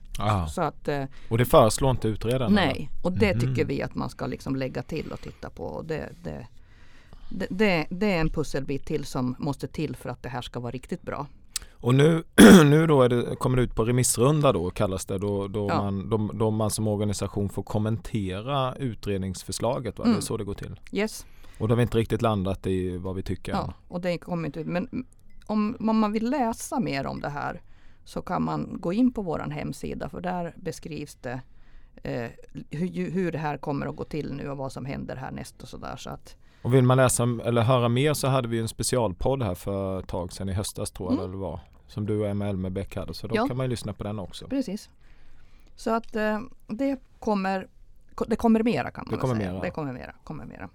Så 0.48 0.62
att, 0.62 0.88
eh, 0.88 1.04
och 1.28 1.38
det 1.38 1.44
föreslår 1.44 1.90
inte 1.90 2.08
utredaren? 2.08 2.52
Nej, 2.52 2.90
och 3.02 3.12
det 3.12 3.32
mm. 3.32 3.40
tycker 3.40 3.64
vi 3.64 3.82
att 3.82 3.94
man 3.94 4.10
ska 4.10 4.26
liksom 4.26 4.56
lägga 4.56 4.82
till 4.82 5.12
och 5.12 5.20
titta 5.20 5.50
på. 5.50 5.64
Och 5.64 5.84
det, 5.84 6.08
det, 6.22 6.46
det, 7.50 7.86
det, 7.90 8.12
är 8.12 8.20
en 8.20 8.30
pusselbit 8.30 8.86
till 8.86 9.04
som 9.04 9.36
måste 9.38 9.66
till 9.66 9.96
för 9.96 10.08
att 10.08 10.22
det 10.22 10.28
här 10.28 10.42
ska 10.42 10.60
vara 10.60 10.70
riktigt 10.70 11.02
bra. 11.02 11.26
Och 11.70 11.94
nu, 11.94 12.24
nu 12.64 12.86
då 12.86 13.08
det, 13.08 13.36
kommer 13.36 13.56
det 13.56 13.62
ut 13.62 13.74
på 13.74 13.84
remissrunda 13.84 14.52
då 14.52 14.70
kallas 14.70 15.06
det 15.06 15.18
då, 15.18 15.48
då, 15.48 15.68
ja. 15.68 15.82
man, 15.82 16.10
då, 16.10 16.30
då, 16.34 16.50
man 16.50 16.70
som 16.70 16.88
organisation 16.88 17.48
får 17.48 17.62
kommentera 17.62 18.74
utredningsförslaget. 18.74 19.98
Va? 19.98 20.04
Mm. 20.04 20.12
Det 20.12 20.14
är 20.14 20.18
mm. 20.18 20.22
så 20.22 20.36
det 20.36 20.44
går 20.44 20.54
till? 20.54 20.80
Yes. 20.92 21.26
Och 21.58 21.68
då 21.68 21.72
har 21.72 21.76
vi 21.76 21.82
inte 21.82 21.98
riktigt 21.98 22.22
landat 22.22 22.66
i 22.66 22.96
vad 22.96 23.16
vi 23.16 23.22
tycker. 23.22 23.52
Ja, 23.52 23.72
och 23.88 24.00
det 24.00 24.18
kommer 24.18 24.46
inte 24.46 24.60
ut. 24.60 24.66
Men 24.66 25.06
om, 25.46 25.76
om 25.80 25.98
man 25.98 26.12
vill 26.12 26.30
läsa 26.30 26.80
mer 26.80 27.06
om 27.06 27.20
det 27.20 27.28
här 27.28 27.60
så 28.04 28.22
kan 28.22 28.42
man 28.42 28.76
gå 28.80 28.92
in 28.92 29.12
på 29.12 29.22
vår 29.22 29.38
hemsida 29.38 30.08
för 30.08 30.20
där 30.20 30.54
beskrivs 30.56 31.14
det 31.14 31.40
eh, 32.02 32.30
hur, 32.70 33.10
hur 33.10 33.32
det 33.32 33.38
här 33.38 33.56
kommer 33.56 33.86
att 33.86 33.96
gå 33.96 34.04
till 34.04 34.32
nu 34.34 34.50
och 34.50 34.56
vad 34.56 34.72
som 34.72 34.84
händer 34.84 35.16
härnäst 35.16 35.62
och 35.62 35.68
sådär. 35.68 35.96
Så 35.96 36.10
att, 36.10 36.36
och 36.62 36.74
vill 36.74 36.84
man 36.84 36.96
läsa 36.96 37.22
eller 37.44 37.62
höra 37.62 37.88
mer 37.88 38.14
så 38.14 38.28
hade 38.28 38.48
vi 38.48 38.60
en 38.60 38.68
specialpodd 38.68 39.42
här 39.42 39.54
för 39.54 39.98
ett 40.00 40.08
tag 40.08 40.32
sedan 40.32 40.48
i 40.48 40.52
höstas 40.52 40.90
tror 40.90 41.12
jag 41.12 41.18
mm. 41.18 41.30
det 41.30 41.36
var. 41.36 41.60
Som 41.86 42.06
du 42.06 42.20
och 42.20 42.28
Emma 42.28 42.46
Elmerbäck 42.46 42.96
hade 42.96 43.14
så 43.14 43.26
då 43.26 43.36
ja. 43.36 43.48
kan 43.48 43.56
man 43.56 43.68
lyssna 43.68 43.92
på 43.92 44.04
den 44.04 44.18
också. 44.18 44.48
Precis. 44.48 44.90
Så 45.76 45.90
att 45.90 46.16
eh, 46.16 46.40
det 46.66 46.96
kommer 47.18 47.68
det 48.26 48.36
kommer 48.36 48.62
mera 48.62 48.90
kan 48.90 49.04
man 49.06 49.14
det 49.14 49.20
kommer 49.20 49.34
säga. 49.34 49.52
Mera. 49.52 49.62
Det 49.62 49.70
kommer 49.70 49.92
mera. 49.92 50.14
Kommer 50.24 50.44
mera. 50.44 50.68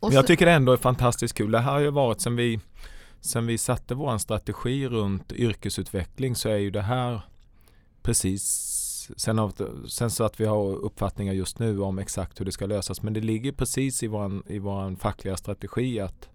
Och 0.00 0.12
Jag 0.12 0.24
så- 0.24 0.26
tycker 0.26 0.46
det 0.46 0.52
ändå 0.52 0.72
är 0.72 0.76
fantastiskt 0.76 1.34
kul. 1.34 1.50
Det 1.50 1.58
här 1.58 1.72
har 1.72 1.80
ju 1.80 1.90
varit 1.90 2.20
sen 2.20 2.36
vi, 2.36 2.60
sen 3.22 3.46
vi 3.46 3.58
satte 3.58 3.94
vår 3.94 4.18
strategi 4.18 4.88
runt 4.88 5.32
yrkesutveckling 5.32 6.36
så 6.36 6.48
är 6.48 6.56
ju 6.56 6.70
det 6.70 6.82
här 6.82 7.20
precis 8.02 8.78
Sen, 9.16 9.38
har, 9.38 9.52
sen 9.88 10.10
så 10.10 10.24
att 10.24 10.40
vi 10.40 10.44
har 10.44 10.74
uppfattningar 10.74 11.32
just 11.32 11.58
nu 11.58 11.80
om 11.80 11.98
exakt 11.98 12.40
hur 12.40 12.44
det 12.44 12.52
ska 12.52 12.66
lösas. 12.66 13.02
Men 13.02 13.12
det 13.12 13.20
ligger 13.20 13.52
precis 13.52 14.02
i 14.02 14.06
vår, 14.06 14.42
i 14.46 14.58
vår 14.58 14.96
fackliga 14.96 15.36
strategi 15.36 16.00
att 16.00 16.28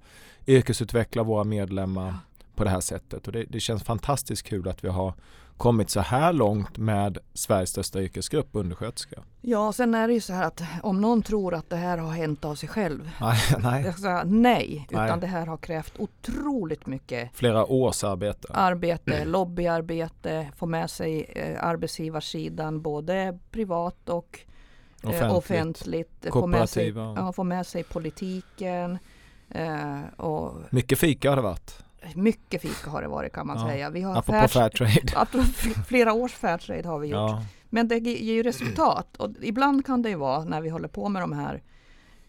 yrkesutveckla 0.47 1.23
våra 1.23 1.43
medlemmar 1.43 2.15
på 2.55 2.63
det 2.63 2.69
här 2.69 2.79
sättet. 2.79 3.27
Och 3.27 3.33
det, 3.33 3.43
det 3.43 3.59
känns 3.59 3.83
fantastiskt 3.83 4.43
kul 4.43 4.67
att 4.67 4.83
vi 4.83 4.87
har 4.87 5.13
kommit 5.57 5.89
så 5.89 5.99
här 5.99 6.33
långt 6.33 6.77
med 6.77 7.17
Sveriges 7.33 7.69
största 7.69 8.01
yrkesgrupp 8.01 8.47
undersköterskor. 8.51 9.23
Ja, 9.41 9.73
sen 9.73 9.95
är 9.95 10.07
det 10.07 10.13
ju 10.13 10.21
så 10.21 10.33
här 10.33 10.43
att 10.43 10.61
om 10.83 11.01
någon 11.01 11.21
tror 11.21 11.53
att 11.53 11.69
det 11.69 11.75
här 11.75 11.97
har 11.97 12.11
hänt 12.11 12.45
av 12.45 12.55
sig 12.55 12.69
själv. 12.69 13.09
Nej, 13.21 13.37
nej. 13.59 13.83
Jag 13.83 13.93
ska 13.93 14.01
säga 14.01 14.23
nej, 14.25 14.87
utan 14.89 15.05
Nej. 15.07 15.17
det 15.21 15.27
här 15.27 15.45
har 15.45 15.57
krävt 15.57 15.93
otroligt 15.99 16.85
mycket 16.85 17.29
Flera 17.33 17.65
års 17.65 18.03
arbete. 18.03 18.47
arbete, 18.53 19.25
lobbyarbete, 19.25 20.47
få 20.57 20.65
med 20.65 20.89
sig 20.89 21.21
eh, 21.35 21.63
arbetsgivarsidan 21.63 22.81
både 22.81 23.39
privat 23.51 24.09
och 24.09 24.39
eh, 25.03 25.09
Offentligt. 25.09 25.31
offentligt. 25.37 26.25
Få 26.31 26.47
med, 26.47 26.69
sig, 26.69 26.91
Kooperativa. 26.93 27.25
ja, 27.25 27.33
få 27.33 27.43
med 27.43 27.67
sig 27.67 27.83
politiken. 27.83 28.97
Eh, 29.49 29.99
och 30.17 30.53
Mycket 30.69 30.99
fika 30.99 31.29
har 31.29 31.35
det 31.35 31.41
varit. 31.41 31.83
Mycket 32.17 32.61
fika 32.61 32.89
har 32.89 33.01
det 33.01 33.07
varit 33.07 33.33
kan 33.33 33.47
man 33.47 33.57
Ja. 33.59 33.67
säga. 33.67 33.89
Vi 33.89 34.01
har 34.01 34.11
Apropå 34.15 34.47
fair, 34.47 34.47
Fairtrade. 34.47 35.43
flera 35.87 36.13
års 36.13 36.33
fairtrade 36.33 36.87
har 36.87 36.99
vi 36.99 37.07
gjort. 37.07 37.15
Ja, 37.15 37.43
Men 37.69 37.87
det 37.87 37.97
ger 37.99 38.33
ju 38.33 38.43
resultat 38.43 39.17
och 39.17 39.29
ibland 39.41 39.85
kan 39.85 40.01
det 40.01 40.09
ju 40.09 40.15
vara 40.15 40.43
när 40.43 40.61
vi 40.61 40.69
håller 40.69 40.87
på 40.87 41.09
med 41.09 41.21
de 41.21 41.33
här 41.33 41.61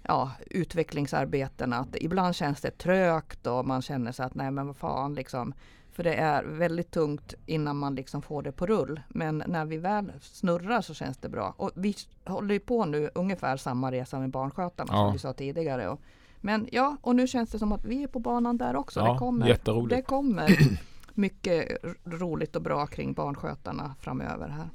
ja, 0.02 0.30
utvecklingsarbetena 0.50 1.76
att 1.76 1.96
ibland 1.96 2.34
känns 2.34 2.60
det 2.60 2.70
trögt 2.78 3.46
och 3.46 3.66
man 3.66 3.82
känner 3.82 4.12
sig 4.12 4.26
att 4.26 4.34
nej 4.34 4.50
men 4.50 4.66
vad 4.66 4.76
fan 4.76 5.14
liksom. 5.14 5.52
För 5.92 6.04
det 6.04 6.14
är 6.14 6.44
väldigt 6.44 6.90
tungt 6.90 7.34
innan 7.46 7.76
man 7.78 7.94
liksom 7.94 8.22
får 8.22 8.42
det 8.42 8.52
på 8.52 8.66
rull. 8.66 9.00
Men 9.08 9.42
när 9.46 9.64
vi 9.64 9.76
väl 9.76 10.12
snurrar 10.20 10.80
så 10.80 10.94
känns 10.94 11.16
det 11.18 11.28
bra. 11.28 11.54
Och 11.56 11.70
vi 11.74 11.94
håller 12.24 12.54
ju 12.54 12.60
på 12.60 12.84
nu 12.84 13.10
ungefär 13.14 13.56
samma 13.56 13.92
resa 13.92 14.18
med 14.18 14.30
barnskötarna 14.30 14.92
Ja. 14.92 15.04
som 15.04 15.12
vi 15.12 15.18
sa 15.18 15.32
tidigare. 15.32 15.88
Och, 15.88 16.00
men 16.40 16.68
ja, 16.72 16.96
och 17.00 17.16
nu 17.16 17.26
känns 17.26 17.50
det 17.50 17.58
som 17.58 17.72
att 17.72 17.84
vi 17.84 18.02
är 18.02 18.06
på 18.08 18.18
banan 18.18 18.58
där 18.58 18.76
också. 18.76 19.00
Ja, 19.00 19.12
det, 19.12 19.18
kommer, 19.18 19.48
jätteroligt. 19.48 19.96
det 19.96 20.02
kommer 20.02 20.58
mycket 21.14 21.68
roligt 22.04 22.56
och 22.56 22.62
bra 22.62 22.86
kring 22.86 23.12
barnskötarna 23.12 23.94
framöver 24.00 24.48
här. 24.48 24.68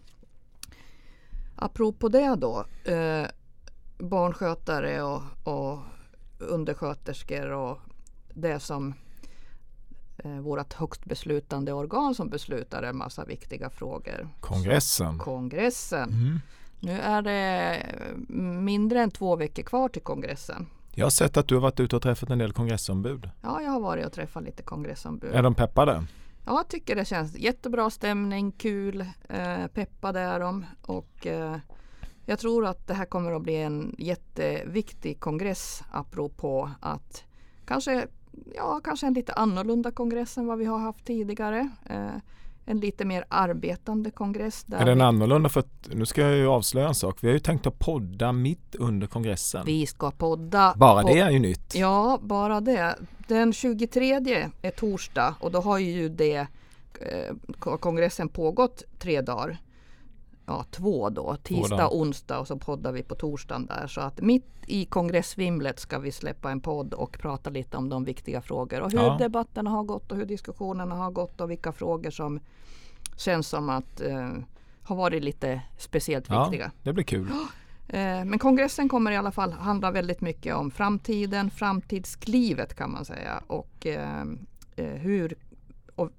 Apropå 1.55 2.09
det 2.09 2.35
då, 2.35 2.65
eh, 2.91 3.27
barnskötare 3.97 5.01
och, 5.01 5.21
och 5.43 5.79
undersköterskor 6.39 7.51
och 7.51 7.79
det 8.33 8.59
som 8.59 8.93
eh, 10.17 10.37
vårt 10.37 10.73
högst 10.73 11.05
beslutande 11.05 11.73
organ 11.73 12.15
som 12.15 12.29
beslutar 12.29 12.83
en 12.83 12.97
massa 12.97 13.25
viktiga 13.25 13.69
frågor. 13.69 14.29
kongressen. 14.39 15.17
Kongressen. 15.17 16.09
Mm. 16.09 16.39
Nu 16.79 16.91
är 16.91 17.21
det 17.21 17.75
eh, 17.75 18.35
mindre 18.61 19.01
än 19.01 19.11
två 19.11 19.35
veckor 19.35 19.63
kvar 19.63 19.89
till 19.89 20.01
kongressen. 20.01 20.67
Jag 20.95 21.05
har 21.05 21.09
sett 21.09 21.37
att 21.37 21.47
du 21.47 21.55
har 21.55 21.61
varit 21.61 21.79
ute 21.79 21.95
och 21.95 22.01
träffat 22.01 22.29
en 22.29 22.37
del 22.37 22.53
kongressombud. 22.53 23.29
Ja, 23.41 23.61
jag 23.61 23.71
har 23.71 23.79
varit 23.79 24.05
och 24.05 24.13
träffat 24.13 24.43
lite 24.43 24.63
kongressombud. 24.63 25.35
Är 25.35 25.43
de 25.43 25.55
peppade? 25.55 26.03
Ja, 26.45 26.57
jag 26.57 26.67
tycker 26.67 26.95
det 26.95 27.05
känns 27.05 27.37
jättebra 27.37 27.89
stämning, 27.89 28.51
kul, 28.51 29.01
eh, 29.29 29.67
peppade 29.67 30.19
är 30.19 30.39
de 30.39 30.65
och 30.81 31.27
eh, 31.27 31.57
jag 32.25 32.39
tror 32.39 32.65
att 32.65 32.87
det 32.87 32.93
här 32.93 33.05
kommer 33.05 33.31
att 33.31 33.41
bli 33.41 33.55
en 33.55 33.95
jätteviktig 33.97 35.19
kongress 35.19 35.83
apropå 35.91 36.69
att 36.79 37.23
kanske, 37.65 38.07
ja, 38.55 38.81
kanske 38.83 39.07
en 39.07 39.13
lite 39.13 39.33
annorlunda 39.33 39.91
kongress 39.91 40.37
än 40.37 40.47
vad 40.47 40.57
vi 40.57 40.65
har 40.65 40.79
haft 40.79 41.05
tidigare. 41.05 41.69
Eh, 41.85 42.15
en 42.65 42.79
lite 42.79 43.05
mer 43.05 43.25
arbetande 43.29 44.11
kongress. 44.11 44.63
Där 44.63 44.77
Är 44.81 44.85
den 44.85 44.97
vi, 44.97 45.03
annorlunda? 45.03 45.49
För 45.49 45.59
att, 45.59 45.89
nu 45.93 46.05
ska 46.05 46.21
jag 46.21 46.35
ju 46.35 46.47
avslöja 46.47 46.87
en 46.87 46.95
sak. 46.95 47.17
Vi 47.21 47.27
har 47.27 47.33
ju 47.33 47.39
tänkt 47.39 47.67
att 47.67 47.79
podda 47.79 48.31
mitt 48.31 48.75
under 48.75 49.07
kongressen. 49.07 49.63
vi 49.65 49.85
ska 49.85 50.11
podda. 50.11 50.73
Bara 50.77 51.01
på- 51.01 51.07
det 51.07 51.19
är 51.19 51.29
ju 51.29 51.39
nytt. 51.39 51.75
Ja, 51.75 52.19
bara 52.21 52.61
det. 52.61 52.95
Den 53.27 53.53
23 53.53 54.13
är 54.61 54.71
torsdag 54.71 55.35
och 55.39 55.51
då 55.51 55.59
har 55.61 55.77
ju 55.77 56.09
det 56.09 56.35
eh, 57.01 57.35
ko- 57.59 57.77
kongressen 57.77 58.29
pågått 58.29 58.83
tre 58.99 59.21
dagar. 59.21 59.57
Ja, 60.45 60.65
två 60.71 61.09
då. 61.09 61.35
Tisdag, 61.43 61.89
onsdag 61.91 62.39
och 62.39 62.47
så 62.47 62.57
poddar 62.57 62.91
vi 62.91 63.03
på 63.03 63.15
torsdagen 63.15 63.65
där. 63.65 63.87
Så 63.87 64.01
att 64.01 64.21
mitt 64.21 64.45
i 64.67 64.85
kongressvimlet 64.85 65.79
ska 65.79 65.99
vi 65.99 66.11
släppa 66.11 66.51
en 66.51 66.59
podd 66.61 66.93
och 66.93 67.17
prata 67.19 67.49
lite 67.49 67.77
om 67.77 67.89
de 67.89 68.03
viktiga 68.03 68.41
frågor 68.41 68.81
och 68.81 68.91
hur 68.91 68.99
Ja. 68.99 69.17
debatterna 69.17 69.69
har 69.69 69.83
gått 69.83 70.11
och 70.11 70.17
hur 70.17 70.25
diskussionerna 70.25 70.95
har 70.95 71.11
gått 71.11 71.41
och 71.41 71.51
vilka 71.51 71.71
frågor 71.71 72.09
som 72.11 72.39
känns 73.17 73.47
som 73.47 73.69
att 73.69 74.01
eh, 74.01 74.29
har 74.83 74.95
varit 74.95 75.23
lite 75.23 75.61
speciellt 75.77 76.25
Ja, 76.29 76.43
viktiga. 76.49 76.71
det 76.83 76.93
blir 76.93 77.03
kul. 77.03 77.27
Eh, 77.87 78.25
Men 78.25 78.39
kongressen 78.39 78.89
kommer 78.89 79.11
i 79.11 79.15
alla 79.17 79.31
fall 79.31 79.51
handla 79.51 79.91
väldigt 79.91 80.21
mycket 80.21 80.55
om 80.55 80.71
framtiden, 80.71 81.49
framtidsklivet 81.49 82.73
kan 82.75 82.91
man 82.91 83.05
säga 83.05 83.43
och 83.47 83.85
eh, 83.87 84.21
eh, 84.75 84.85
hur 84.85 85.35
och, 85.95 86.09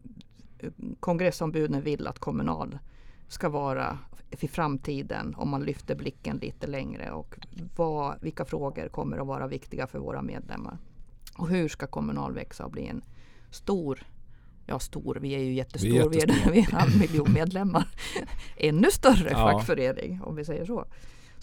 eh, 0.59 0.71
kongressombuden 1.01 1.83
vill 1.83 2.07
att 2.07 2.19
Kommunal 2.19 2.79
ska 3.29 3.49
vara 3.49 3.99
i 4.31 4.49
framtiden 4.49 5.35
om 5.39 5.49
man 5.49 5.63
lyfter 5.63 5.95
blicken 5.95 6.37
lite 6.37 6.67
längre 6.67 7.11
och 7.11 7.37
vad, 7.77 8.23
vilka 8.23 8.45
frågor 8.45 8.89
kommer 8.89 9.19
att 9.19 9.27
vara 9.27 9.47
viktiga 9.47 9.87
för 9.87 9.99
våra 9.99 10.23
medlemmar. 10.23 10.79
Och 11.39 11.49
hur 11.49 11.69
ska 11.69 11.87
Kommunal 11.87 12.33
växa 12.35 12.65
och 12.65 12.71
bli 12.71 12.87
en 12.87 13.03
stor 13.51 14.07
Ja 14.67 14.79
stor, 14.79 15.19
vi 15.21 15.35
är 15.35 15.39
ju 15.39 15.53
jättestor, 15.53 15.89
vi 15.91 15.99
är, 15.99 16.03
jättestora. 16.15 16.51
vi 16.53 16.59
är 16.61 16.67
en 16.73 16.79
halv 16.79 16.99
miljon 17.01 17.33
medlemmar. 17.33 17.89
Ännu 18.57 18.91
större 18.91 19.31
Ja. 19.31 19.37
fackförening 19.53 20.23
om 20.23 20.37
vi 20.37 20.45
säger 20.45 20.65
så. 20.65 20.85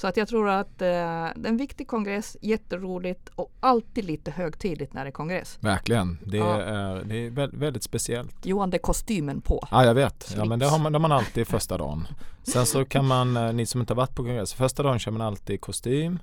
Så 0.01 0.07
att 0.07 0.17
jag 0.17 0.27
tror 0.27 0.49
att 0.49 0.81
eh, 0.81 0.87
det 0.87 0.91
är 0.93 1.45
en 1.47 1.57
viktig 1.57 1.87
kongress, 1.87 2.37
jätteroligt 2.41 3.29
och 3.35 3.51
alltid 3.59 4.05
lite 4.05 4.31
högtidligt 4.31 4.93
när 4.93 5.03
det 5.03 5.09
är 5.09 5.11
kongress. 5.11 5.57
Verkligen. 5.61 6.17
Det 6.25 6.37
Ja. 6.37 6.61
är, 6.61 7.03
det 7.03 7.15
är 7.25 7.29
vä- 7.29 7.59
väldigt 7.59 7.83
speciellt. 7.83 8.45
Johan, 8.45 8.69
det 8.69 8.77
är 8.77 8.79
kostymen 8.79 9.41
på. 9.41 9.67
Ja, 9.71 9.85
jag 9.85 9.93
vet. 9.93 10.33
Ja, 10.37 10.45
men 10.45 10.59
det 10.59 10.65
har 10.65 10.79
man, 10.79 10.91
det 10.91 10.97
har 10.97 11.01
man 11.01 11.11
alltid 11.11 11.47
första 11.47 11.77
dagen. 11.77 12.07
Sen 12.43 12.65
så 12.65 12.85
kan 12.85 13.05
man, 13.07 13.37
eh, 13.37 13.53
ni 13.53 13.65
som 13.65 13.81
inte 13.81 13.93
har 13.93 13.95
varit 13.95 14.15
på 14.15 14.23
kongress, 14.23 14.53
första 14.53 14.83
dagen 14.83 14.99
kör 14.99 15.11
man 15.11 15.21
alltid 15.21 15.61
kostym. 15.61 16.19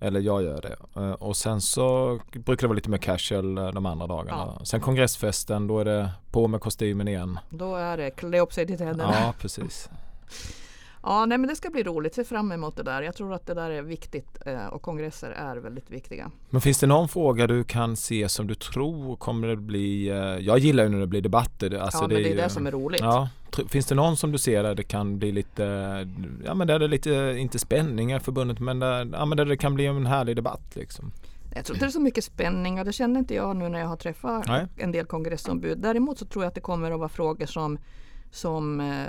Eller 0.00 0.20
jag 0.20 0.42
gör 0.42 0.60
det. 0.62 1.00
Eh, 1.00 1.12
Och 1.12 1.36
sen 1.36 1.60
så 1.60 2.18
brukar 2.32 2.60
det 2.62 2.66
vara 2.68 2.76
lite 2.76 2.90
mer 2.90 2.98
casual 2.98 3.58
eh, 3.58 3.68
de 3.68 3.86
andra 3.86 4.06
dagarna. 4.06 4.60
Sen 4.64 4.80
kongressfesten, 4.80 5.66
då 5.66 5.78
är 5.80 5.84
det 5.84 6.10
på 6.30 6.48
med 6.48 6.60
kostymen 6.60 7.08
igen. 7.08 7.38
Då 7.50 7.76
är 7.76 7.96
det 7.96 8.10
klä 8.10 8.40
upp 8.40 8.52
sig 8.52 8.66
till 8.66 8.78
tänderna. 8.78 9.14
Ja, 9.20 9.34
precis. 9.40 9.88
Ja, 11.02 11.26
nej, 11.26 11.38
men 11.38 11.48
det 11.48 11.56
ska 11.56 11.70
bli 11.70 11.82
roligt. 11.82 12.14
Se 12.14 12.24
fram 12.24 12.52
emot 12.52 12.76
det 12.76 12.82
där. 12.82 13.02
Jag 13.02 13.14
tror 13.14 13.34
att 13.34 13.46
det 13.46 13.54
där 13.54 13.70
är 13.70 13.82
viktigt 13.82 14.38
eh, 14.46 14.66
och 14.66 14.82
kongresser 14.82 15.30
är 15.30 15.56
väldigt 15.56 15.90
viktiga. 15.90 16.30
Men 16.50 16.60
finns 16.60 16.78
det 16.80 16.86
någon 16.86 17.08
fråga 17.08 17.46
du 17.46 17.64
kan 17.64 17.96
se 17.96 18.28
som 18.28 18.46
du 18.46 18.54
tror 18.54 19.16
kommer 19.16 19.48
det 19.48 19.56
bli, 19.56 20.08
eh, 20.08 20.16
jag 20.16 20.58
gillar 20.58 20.82
ju 20.84 20.88
när 20.88 21.00
det 21.00 21.06
blir 21.06 21.20
debatter. 21.20 21.68
det- 21.70 21.82
Alltså 21.82 21.98
ja, 21.98 22.08
men 22.08 22.16
det 22.16 22.28
är 22.28 22.30
ju- 22.30 22.36
det 22.36 22.48
som 22.48 22.66
är 22.66 22.70
roligt. 22.70 23.00
Ja, 23.00 23.28
finns 23.68 23.86
det 23.86 23.94
någon 23.94 24.16
som 24.16 24.32
du 24.32 24.38
ser 24.38 24.62
där 24.62 24.74
det 24.74 24.82
kan 24.82 25.18
bli 25.18 25.32
lite, 25.32 25.62
ja 26.44 26.54
men 26.54 26.66
där 26.66 26.78
det 26.78 26.84
är 26.84 26.88
lite, 26.88 27.34
inte 27.38 27.58
spänningar 27.58 28.18
förbundet 28.18 28.60
men 28.60 28.78
där, 28.78 29.08
ja, 29.12 29.24
men 29.24 29.36
där 29.38 29.44
det 29.44 29.56
kan 29.56 29.74
bli 29.74 29.86
en 29.86 30.06
härlig 30.06 30.36
debatt 30.36 30.76
liksom. 30.76 31.12
Jag 31.54 31.64
tror 31.64 31.76
inte 31.76 31.84
det 31.86 31.88
är 31.88 31.92
så 31.92 32.00
mycket 32.00 32.24
spänning 32.24 32.78
och 32.78 32.84
det 32.84 32.92
känner 32.92 33.20
inte 33.20 33.34
jag 33.34 33.56
nu 33.56 33.68
när 33.68 33.78
jag 33.80 33.86
har 33.86 33.96
träffat 33.96 34.46
Nej. 34.48 34.66
en 34.76 34.92
del 34.92 35.06
kongressombud. 35.06 35.78
Däremot 35.78 36.18
så 36.18 36.26
tror 36.26 36.44
jag 36.44 36.48
att 36.48 36.54
det 36.54 36.60
kommer 36.60 36.90
att 36.90 36.98
vara 36.98 37.08
frågor 37.08 37.46
som, 37.46 37.78
som, 38.30 38.80
eh, 38.80 39.04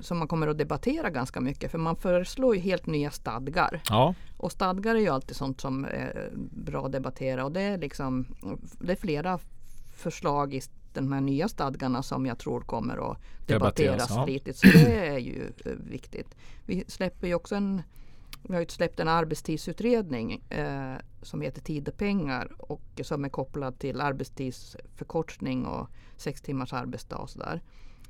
som 0.00 0.18
man 0.18 0.28
kommer 0.28 0.46
att 0.46 0.58
debattera 0.58 1.10
ganska 1.10 1.40
mycket. 1.40 1.70
För 1.70 1.78
man 1.78 1.96
föreslår 1.96 2.54
ju 2.54 2.60
helt 2.60 2.86
nya 2.86 3.10
stadgar. 3.10 3.82
Ja, 3.88 4.14
Och 4.36 4.52
stadgar 4.52 4.94
är 4.94 5.00
ju 5.00 5.08
alltid 5.08 5.36
sånt 5.36 5.60
som 5.60 5.84
är 5.84 6.30
bra 6.50 6.86
att 6.86 6.92
debattera 6.92 7.44
och 7.44 7.52
det 7.52 7.62
är 7.62 7.78
liksom 7.78 8.26
det 8.80 8.92
är 8.92 8.96
flera 8.96 9.38
förslag 9.94 10.54
i 10.54 10.60
de 10.92 11.12
här 11.12 11.20
nya 11.20 11.48
stadgarna 11.48 12.02
som 12.02 12.26
jag 12.26 12.38
tror 12.38 12.60
kommer 12.60 13.10
att 13.10 13.18
debatteras 13.46 14.10
ja. 14.10 14.24
flitigt. 14.24 14.58
Så 14.58 14.66
det 14.66 15.08
är 15.08 15.18
ju 15.18 15.52
eh, 15.64 15.72
viktigt. 15.72 16.36
Vi 16.66 16.84
släpper 16.88 17.26
ju 17.26 17.34
också 17.34 17.54
en 17.54 17.82
vi 18.42 18.54
har 18.54 18.60
ju 18.60 18.68
släppt 18.68 19.00
en 19.00 19.08
arbetstidsutredning 19.08 20.42
eh, 20.48 20.94
som 21.22 21.40
heter 21.40 21.60
Tid 21.60 21.88
och 21.88 21.96
pengar 21.96 22.52
och 22.58 23.00
som 23.02 23.24
är 23.24 23.28
kopplad 23.28 23.78
till 23.78 24.00
arbetstidsförkortning 24.00 25.66
och 25.66 25.88
sex 26.16 26.42
timmars 26.42 26.72
arbetsdag 26.72 27.16
och 27.16 27.30
sådär. 27.30 27.62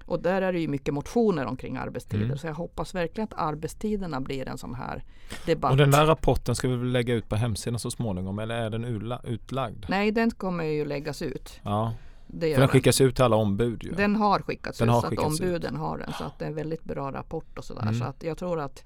Och 0.07 0.23
där 0.23 0.43
är 0.43 0.53
det 0.53 0.61
ju 0.61 0.69
mycket 0.69 0.95
motioner 0.95 1.47
omkring 1.47 1.77
arbetstider 1.77 2.25
Mm. 2.25 2.39
så 2.39 2.47
jag 2.47 2.55
hoppas 2.55 2.95
verkligen 2.95 3.29
att 3.33 3.39
arbetstiderna 3.39 4.21
blir 4.21 4.49
en 4.49 4.59
sån 4.59 4.75
här 4.75 5.05
debatt. 5.47 5.71
och 5.71 5.77
den 5.77 5.91
där 5.91 6.07
rapporten 6.07 6.55
ska 6.55 6.69
vi 6.69 6.77
väl 6.77 6.93
lägga 6.93 7.15
ut 7.15 7.29
på 7.29 7.37
hemsidan 7.37 7.79
så 7.79 7.91
småningom 7.91 8.39
eller 8.39 8.55
är 8.55 8.71
den 8.71 8.85
utlagd? 9.25 9.85
Nej, 9.89 10.11
den 10.11 10.31
kommer 10.31 10.65
ju 10.65 10.85
läggas 10.85 11.23
ut. 11.23 11.61
Ja, 11.63 11.95
Det 12.27 12.49
gör 12.49 12.55
för 12.55 12.61
den 12.61 12.69
skickas 12.69 13.01
ut 13.01 13.15
till 13.15 13.25
alla 13.25 13.37
ombud 13.37 13.83
ju. 13.85 13.93
Den 13.93 14.17
har 14.17 14.39
skickats 14.41 14.79
Den 14.79 14.89
ut 14.89 14.93
har 14.95 15.01
så 15.01 15.07
att 15.07 15.11
skickats 15.11 15.41
ut. 15.41 15.47
ombuden 15.47 15.77
har 15.77 15.99
den. 15.99 16.13
Så 16.19 16.25
att 16.25 16.39
det 16.39 16.45
är 16.45 16.49
en 16.49 16.55
väldigt 16.55 16.85
bra 16.85 17.13
rapport 17.13 17.59
och 17.59 17.65
sådär. 17.65 17.83
Mm. 17.83 17.95
Så 17.95 18.05
att 18.05 18.23
jag 18.23 18.39
tror 18.39 18.61
att 18.61 18.85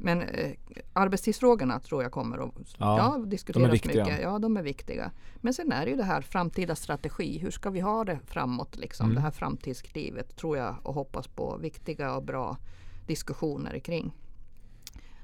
Men 0.00 0.22
eh, 0.22 0.50
arbetstidsfrågorna 0.92 1.80
tror 1.80 2.02
jag 2.02 2.12
kommer 2.12 2.38
att 2.38 2.54
Ja, 2.78 2.98
ja, 2.98 3.24
diskuteras 3.26 3.70
mycket. 3.70 4.20
Ja, 4.22 4.38
de 4.38 4.56
är 4.56 4.62
viktiga. 4.62 5.10
Men 5.36 5.54
sen 5.54 5.72
är 5.72 5.84
det 5.84 5.90
ju 5.90 5.96
det 5.96 6.04
här 6.04 6.20
framtida 6.20 6.74
strategi. 6.74 7.38
Hur 7.38 7.50
ska 7.50 7.70
vi 7.70 7.80
ha 7.80 8.04
det 8.04 8.18
framåt? 8.26 8.76
Liksom? 8.76 9.04
Mm. 9.06 9.14
Det 9.14 9.20
här 9.20 9.30
framtidsklivet 9.30 10.36
tror 10.36 10.56
jag 10.56 10.76
och 10.82 10.94
hoppas 10.94 11.26
på 11.26 11.56
viktiga 11.56 12.14
och 12.14 12.22
bra 12.22 12.56
diskussioner 13.06 13.78
kring. 13.78 14.12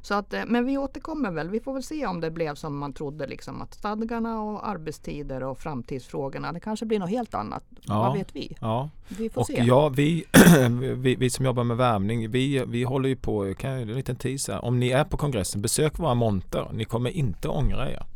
Så 0.04 0.14
att, 0.14 0.32
eh, 0.32 0.42
men 0.46 0.66
vi 0.66 0.78
återkommer 0.78 1.30
väl. 1.30 1.50
Vi 1.50 1.60
får 1.60 1.72
väl 1.74 1.82
se 1.82 2.06
om 2.06 2.20
det 2.20 2.30
blev 2.30 2.54
som 2.54 2.78
man 2.78 2.92
trodde. 2.92 3.26
Liksom, 3.26 3.62
att 3.62 3.74
stadgarna 3.74 4.42
och 4.42 4.68
arbetstider 4.68 5.42
och 5.42 5.58
framtidsfrågorna. 5.58 6.52
Det 6.52 6.60
kanske 6.60 6.86
blir 6.86 6.98
något 6.98 7.10
helt 7.10 7.34
annat. 7.34 7.64
Ja. 7.80 7.98
Vad 7.98 8.16
vet 8.18 8.36
vi? 8.36 8.56
Ja, 8.60 8.90
Vi 9.08 9.30
får 9.30 9.40
och 9.40 9.46
se. 9.46 9.62
ja, 9.62 9.88
vi, 9.88 10.24
vi, 10.96 11.14
vi 11.14 11.30
som 11.30 11.44
jobbar 11.44 11.64
med 11.64 11.76
värvning, 11.76 12.30
vi, 12.30 12.64
vi 12.68 12.82
håller 12.82 13.08
ju 13.08 13.16
på, 13.16 13.54
kan 13.54 13.70
en 13.70 13.88
liten 13.88 14.16
teaser. 14.16 14.64
Om 14.64 14.80
ni 14.80 14.90
är 14.90 15.04
på 15.04 15.16
kongressen, 15.16 15.62
besök 15.62 15.98
våra 15.98 16.14
monter. 16.14 16.70
Ni 16.72 16.84
kommer 16.84 17.10
inte 17.10 17.48
ångra 17.48 17.90
er. 17.90 18.06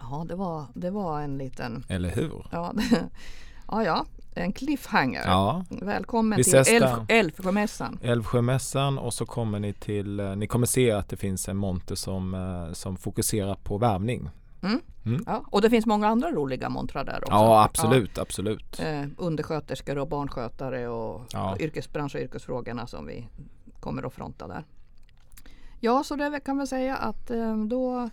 Ja, 0.00 0.24
det 0.28 0.34
var, 0.34 0.64
det 0.74 0.90
var 0.90 1.20
en 1.20 1.38
liten... 1.38 1.84
Eller 1.88 2.08
hur? 2.10 2.46
Ja, 2.50 2.72
ja, 3.68 3.84
ja, 3.84 4.06
en 4.40 4.52
cliffhanger. 4.52 5.22
Ja. 5.26 5.64
Välkommen 5.68 6.36
Vi 6.36 6.44
till 6.44 6.54
ses 6.56 6.68
där. 6.82 6.88
Älv- 6.96 7.04
Älvsjömässan. 7.08 7.98
Älvsjömässan 8.02 8.98
och 8.98 9.14
så 9.14 9.26
kommer 9.26 9.58
ni 9.60 9.72
till, 9.72 10.20
eh, 10.20 10.36
ni 10.36 10.46
kommer 10.46 10.66
se 10.66 10.90
att 10.90 11.08
det 11.08 11.16
finns 11.16 11.48
en 11.48 11.56
monter 11.56 11.94
som, 11.94 12.34
eh, 12.34 12.72
som 12.72 12.96
fokuserar 12.96 13.54
på 13.54 13.78
värvning. 13.78 14.30
Ja, 15.26 15.44
och 15.50 15.60
det 15.62 15.70
finns 15.70 15.86
många 15.86 16.08
andra 16.08 16.30
roliga 16.32 16.68
montrar 16.68 17.04
där 17.04 17.16
också. 17.22 17.32
Ja, 17.32 17.64
absolut, 17.64 18.18
absolut. 18.18 18.78
Ja, 18.78 18.84
eh, 18.86 19.06
undersköterskor 19.18 19.98
och 19.98 20.08
barnskötare 20.08 20.88
och, 20.88 21.22
Ja. 21.32 21.56
yrkesbransch 21.60 22.14
och 22.14 22.20
yrkesfrågorna 22.20 22.86
som 22.86 23.06
vi 23.06 23.28
kommer 23.80 24.02
att 24.06 24.14
fronta 24.14 24.46
där. 24.48 24.64
Ja, 25.80 26.04
så 26.04 26.16
det 26.16 26.40
kan 26.44 26.58
vi 26.58 26.66
säga 26.66 26.96
att 26.96 27.30
eh, 27.30 27.56
då 27.56 28.10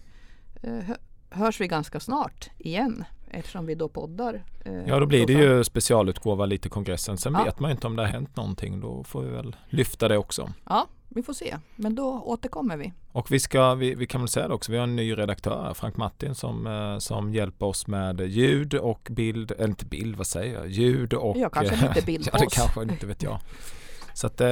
hö- 0.62 0.98
hörs 1.30 1.62
vi 1.62 1.68
ganska 1.68 2.00
snart 2.00 2.50
igen 2.58 3.04
eftersom 3.34 3.66
vi 3.66 3.76
då 3.76 3.90
poddar. 3.90 4.44
eh, 4.66 4.74
Ja, 4.88 5.00
då 5.00 5.06
blir 5.06 5.28
det 5.28 5.34
ju 5.34 5.64
specialutgåva 5.64 6.46
lite 6.46 6.70
kongressen. 6.70 7.18
Sen 7.18 7.34
Ja. 7.34 7.44
vet 7.44 7.60
man 7.60 7.70
ju 7.70 7.76
inte 7.76 7.88
om 7.88 7.96
det 7.96 8.02
har 8.04 8.10
hänt 8.10 8.36
någonting. 8.36 8.80
Då 8.80 9.04
får 9.04 9.22
vi 9.22 9.30
väl 9.32 9.56
lyfta 9.70 10.08
det 10.08 10.18
också. 10.18 10.54
Ja, 10.70 10.88
vi 11.10 11.24
får 11.24 11.34
se. 11.34 11.58
Men 11.76 11.96
då 11.96 12.22
återkommer 12.26 12.78
vi. 12.78 12.94
Och 13.12 13.32
vi, 13.32 13.40
ska, 13.40 13.76
vi, 13.76 13.96
vi 13.96 14.08
kan 14.08 14.22
väl 14.22 14.28
säga 14.28 14.48
det 14.48 14.54
också, 14.54 14.72
vi 14.72 14.78
har 14.78 14.84
en 14.84 14.96
ny 14.96 15.18
redaktör, 15.18 15.74
Frank 15.76 15.98
Martin, 15.98 16.36
som, 16.36 16.68
eh, 16.68 16.98
som 16.98 17.34
hjälper 17.34 17.66
oss 17.66 17.88
med 17.88 18.22
ljud 18.22 18.74
och 18.74 19.08
bild, 19.12 19.52
eller 19.52 19.68
inte 19.68 19.86
bild, 19.86 20.16
vad 20.16 20.28
säger 20.28 20.56
jag, 20.56 20.68
ljud 20.70 21.14
och... 21.14 21.38
Ja, 21.38 21.50
kanske 21.50 21.88
lite 21.88 22.06
bild 22.06 22.30
ja, 22.34 22.40
det 22.40 22.48
kanske 22.52 22.82
inte 22.84 23.06
vet 23.08 23.24
jag. 23.24 23.40
Så 24.14 24.28
att 24.28 24.42
eh, 24.42 24.48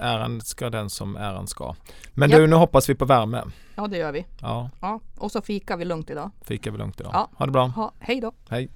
äran 0.00 0.40
ska 0.40 0.70
den 0.70 0.90
som 0.90 1.16
äran 1.16 1.46
ska. 1.46 1.74
Men 2.14 2.30
Ja. 2.30 2.38
du, 2.38 2.46
nu 2.46 2.56
hoppas 2.56 2.88
vi 2.88 2.94
på 2.94 3.04
värme. 3.04 3.42
Ja, 3.74 3.86
det 3.86 3.96
gör 3.96 4.12
vi. 4.12 4.26
Ja, 4.40 4.70
Ja, 4.80 5.00
och 5.18 5.32
så 5.32 5.40
fikar 5.42 5.76
vi 5.76 5.84
lugnt 5.84 6.10
idag. 6.10 6.30
fika 6.42 6.70
vi 6.70 6.78
lugnt 6.78 7.00
idag. 7.00 7.10
Ja. 7.14 7.28
Ha 7.36 7.46
det 7.46 7.52
bra. 7.52 7.66
Ha, 7.66 7.92
hej 7.98 8.20
då! 8.20 8.32
Hej. 8.48 8.68